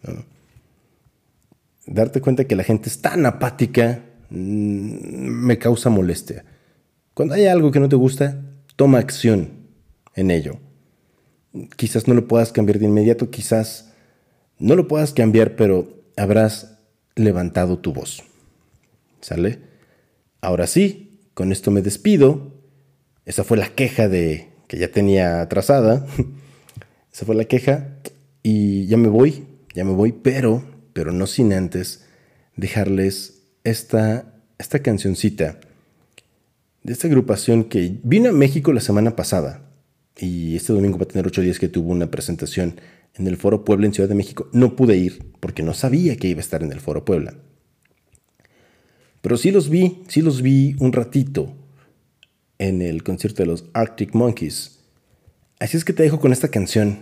¿No? 0.02 0.26
Darte 1.86 2.22
cuenta 2.22 2.46
que 2.46 2.56
la 2.56 2.64
gente 2.64 2.90
es 2.90 3.02
tan 3.02 3.26
apática 3.26 4.02
me 4.30 5.58
causa 5.58 5.90
molestia. 5.90 6.46
Cuando 7.14 7.36
hay 7.36 7.46
algo 7.46 7.72
que 7.72 7.80
no 7.80 7.90
te 7.90 7.96
gusta, 7.96 8.42
toma 8.76 9.00
acción 9.00 9.50
en 10.16 10.32
ello. 10.32 10.60
Quizás 11.76 12.08
no 12.08 12.14
lo 12.14 12.28
puedas 12.28 12.52
cambiar 12.52 12.80
de 12.80 12.86
inmediato, 12.86 13.30
quizás 13.32 13.94
no 14.60 14.76
lo 14.76 14.88
puedas 14.88 15.14
cambiar, 15.14 15.56
pero 15.56 16.04
habrás 16.16 16.78
levantado 17.16 17.80
tu 17.80 17.94
voz. 17.94 18.24
¿Sale? 19.22 19.60
Ahora 20.42 20.68
sí, 20.68 21.20
con 21.34 21.52
esto 21.52 21.72
me 21.72 21.82
despido. 21.82 22.54
Esa 23.26 23.44
fue 23.44 23.58
la 23.58 23.70
queja 23.70 24.08
de 24.08 24.50
que 24.68 24.78
ya 24.78 24.92
tenía 24.92 25.42
atrasada. 25.42 26.06
Esa 27.12 27.26
fue 27.26 27.36
la 27.36 27.46
queja 27.46 27.98
y 28.44 28.86
ya 28.86 28.98
me 28.98 29.08
voy, 29.08 29.46
ya 29.74 29.84
me 29.84 29.94
voy, 29.94 30.12
pero 30.12 30.64
pero 30.98 31.12
no 31.12 31.28
sin 31.28 31.54
antes 31.54 32.08
dejarles 32.56 33.37
esta 33.70 34.34
esta 34.58 34.80
cancioncita 34.80 35.60
de 36.84 36.94
esta 36.94 37.08
agrupación 37.08 37.66
que 37.66 38.00
vino 38.04 38.30
a 38.30 38.34
México 38.34 38.74
la 38.74 38.82
semana 38.82 39.16
pasada 39.16 39.62
y 40.18 40.56
este 40.56 40.74
domingo 40.74 40.98
va 40.98 41.04
a 41.04 41.08
tener 41.08 41.28
ocho 41.28 41.42
días 41.42 41.60
que 41.60 41.68
tuvo 41.68 41.92
una 41.92 42.10
presentación 42.10 42.80
en 43.16 43.28
el 43.28 43.38
Foro 43.38 43.64
Puebla 43.66 43.86
en 43.86 43.94
Ciudad 43.94 44.10
de 44.10 44.16
México. 44.16 44.50
No 44.52 44.76
pude 44.76 44.98
ir 44.98 45.34
porque 45.40 45.64
no 45.64 45.74
sabía 45.74 46.16
que 46.16 46.28
iba 46.28 46.40
a 46.40 46.42
estar 46.42 46.64
en 46.64 46.72
el 46.72 46.80
Foro 46.80 47.06
Puebla. 47.06 47.36
Pero 49.22 49.38
sí 49.38 49.52
los 49.52 49.70
vi, 49.70 50.04
sí 50.08 50.22
los 50.22 50.42
vi 50.42 50.76
un 50.80 50.94
ratito 50.94 51.54
en 52.58 52.82
el 52.82 53.04
concierto 53.04 53.44
de 53.44 53.48
los 53.48 53.66
Arctic 53.74 54.16
Monkeys. 54.16 54.80
Así 55.60 55.78
es 55.78 55.86
que 55.86 55.94
te 55.94 56.04
dejo 56.04 56.20
con 56.20 56.32
esta 56.32 56.48
canción 56.48 57.00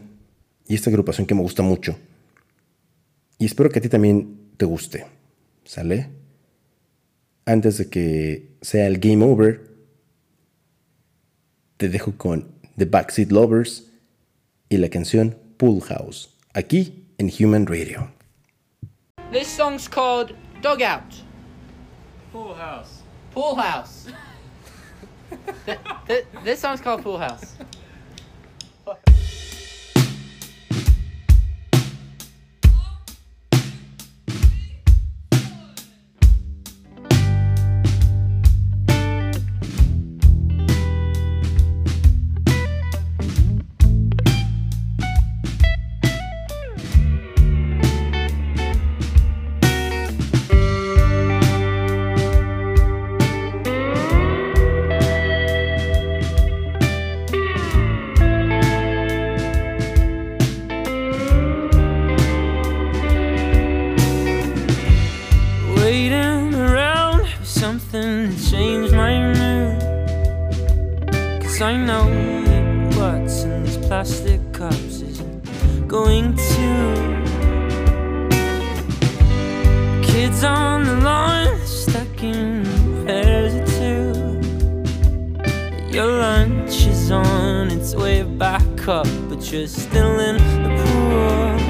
y 0.68 0.76
esta 0.76 0.90
agrupación 0.90 1.28
que 1.28 1.36
me 1.36 1.42
gusta 1.42 1.62
mucho. 1.62 1.98
Y 3.38 3.46
espero 3.46 3.70
que 3.70 3.80
a 3.80 3.82
ti 3.82 3.90
también 3.90 4.38
te 4.58 4.66
guste. 4.66 5.06
¿Sale? 5.64 6.25
Antes 7.46 7.78
de 7.78 7.90
que 7.90 8.58
sea 8.62 8.88
el 8.88 8.98
game 8.98 9.24
over, 9.24 9.62
te 11.78 11.90
dejo 11.90 12.18
con 12.18 12.52
The 12.78 12.86
Backseat 12.86 13.32
Lovers 13.32 13.86
y 14.70 14.78
la 14.78 14.90
canción 14.90 15.38
Pool 15.58 15.82
House, 15.82 16.30
aquí 16.54 17.06
en 17.18 17.32
Human 17.40 17.68
Radio. 17.68 18.10
This 19.32 19.48
song's 19.48 19.88
called 19.88 20.36
Dugout. 20.62 21.24
Pool 22.32 22.56
house. 22.56 23.04
Pool 23.34 23.56
House. 23.56 24.08
Th- 25.66 25.78
th- 26.08 26.26
this 26.44 26.60
song's 26.60 26.82
called 26.82 27.04
Pool 27.04 27.18
House. 27.20 27.56
Plastic 73.88 74.42
cups 74.52 75.02
isn't 75.02 75.88
going 75.88 76.36
to. 76.36 76.72
Kids 80.04 80.44
on 80.44 80.86
the 80.86 80.96
lawn, 81.02 81.60
stuck 81.66 82.24
in 82.24 82.64
pairs 83.06 83.54
of 83.54 83.66
two. 83.78 84.14
Your 85.96 86.08
lunch 86.08 86.88
is 86.88 87.12
on 87.12 87.70
its 87.70 87.94
way 87.94 88.24
back 88.24 88.88
up, 88.88 89.08
but 89.30 89.52
you're 89.52 89.68
still 89.68 90.20
in 90.20 90.38
the 90.64 90.84
pool. 90.84 91.65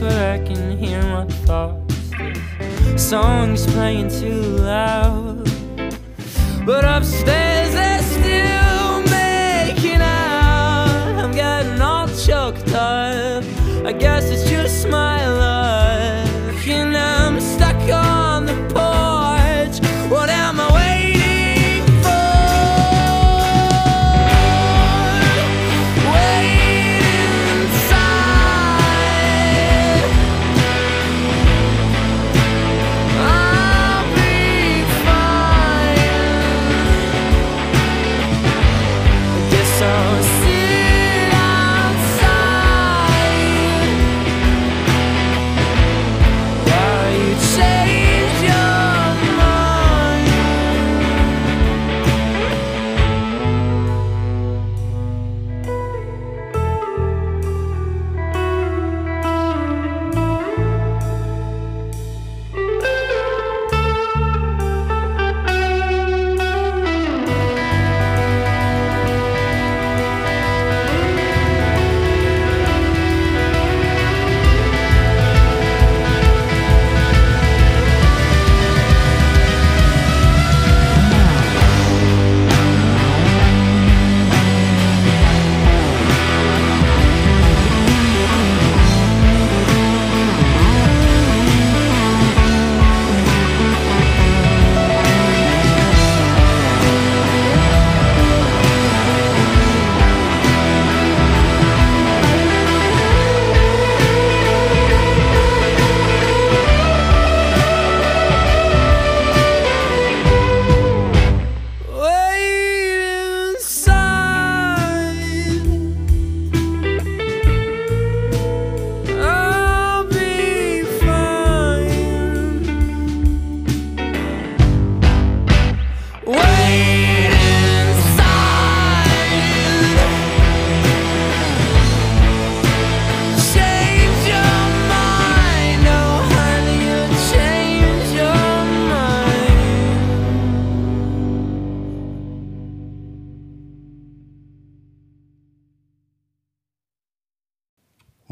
Where 0.00 0.34
I 0.34 0.38
can 0.44 0.76
hear 0.78 1.02
my 1.02 1.26
thoughts. 1.46 2.10
The 2.10 2.98
songs 2.98 3.66
playing 3.72 4.10
too 4.10 4.42
loud, 4.58 5.48
but 6.64 6.84
upstairs 6.84 7.47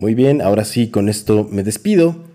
Muy 0.07 0.15
bien, 0.15 0.41
ahora 0.41 0.65
sí, 0.65 0.89
con 0.89 1.09
esto 1.09 1.49
me 1.51 1.65
despido. 1.65 2.27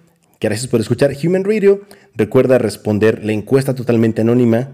Gracias 0.42 0.68
por 0.68 0.82
escuchar 0.82 1.16
Human 1.24 1.46
Radio. 1.46 1.86
Recuerda 2.16 2.58
responder 2.58 3.24
la 3.24 3.32
encuesta 3.32 3.76
totalmente 3.76 4.24
anónima 4.24 4.72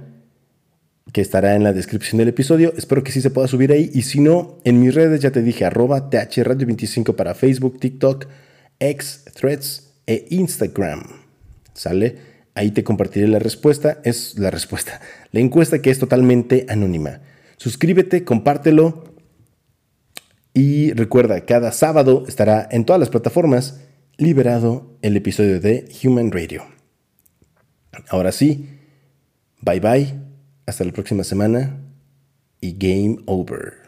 que 1.14 1.22
estará 1.22 1.56
en 1.56 1.64
la 1.64 1.74
descripción 1.74 2.18
del 2.18 2.30
episodio. 2.30 2.74
Espero 2.76 3.04
que 3.04 3.12
sí 3.12 3.22
se 3.22 3.30
pueda 3.30 3.48
subir 3.48 3.72
ahí. 3.72 3.92
Y 3.94 4.02
si 4.02 4.20
no, 4.20 4.58
en 4.64 4.80
mis 4.80 4.96
redes 4.96 5.22
ya 5.22 5.30
te 5.30 5.44
dije 5.44 5.64
arroba 5.64 6.10
thradio25 6.10 7.14
para 7.14 7.36
Facebook, 7.36 7.80
TikTok, 7.80 8.26
X, 8.80 9.26
Threads 9.32 9.94
e 10.08 10.26
Instagram. 10.32 11.04
¿Sale? 11.76 12.16
Ahí 12.56 12.72
te 12.72 12.84
compartiré 12.84 13.28
la 13.28 13.38
respuesta. 13.38 14.00
Es 14.06 14.40
la 14.40 14.50
respuesta. 14.50 15.02
La 15.32 15.40
encuesta 15.40 15.84
que 15.84 15.92
es 15.92 16.00
totalmente 16.00 16.66
anónima. 16.68 17.22
Suscríbete, 17.58 18.24
compártelo. 18.24 19.04
Y 20.58 20.92
recuerda, 20.94 21.46
cada 21.46 21.72
sábado 21.72 22.24
estará 22.28 22.68
en 22.72 22.84
todas 22.84 23.00
las 23.00 23.10
plataformas 23.10 23.80
liberado 24.18 24.98
el 25.04 25.16
episodio 25.16 25.60
de 25.60 25.88
Human 26.04 26.32
Radio. 26.32 26.64
Ahora 28.10 28.32
sí, 28.32 28.68
bye 29.62 29.80
bye, 29.80 30.16
hasta 30.66 30.84
la 30.84 30.94
próxima 30.94 31.24
semana 31.24 31.78
y 32.60 32.72
game 32.72 33.18
over. 33.28 33.87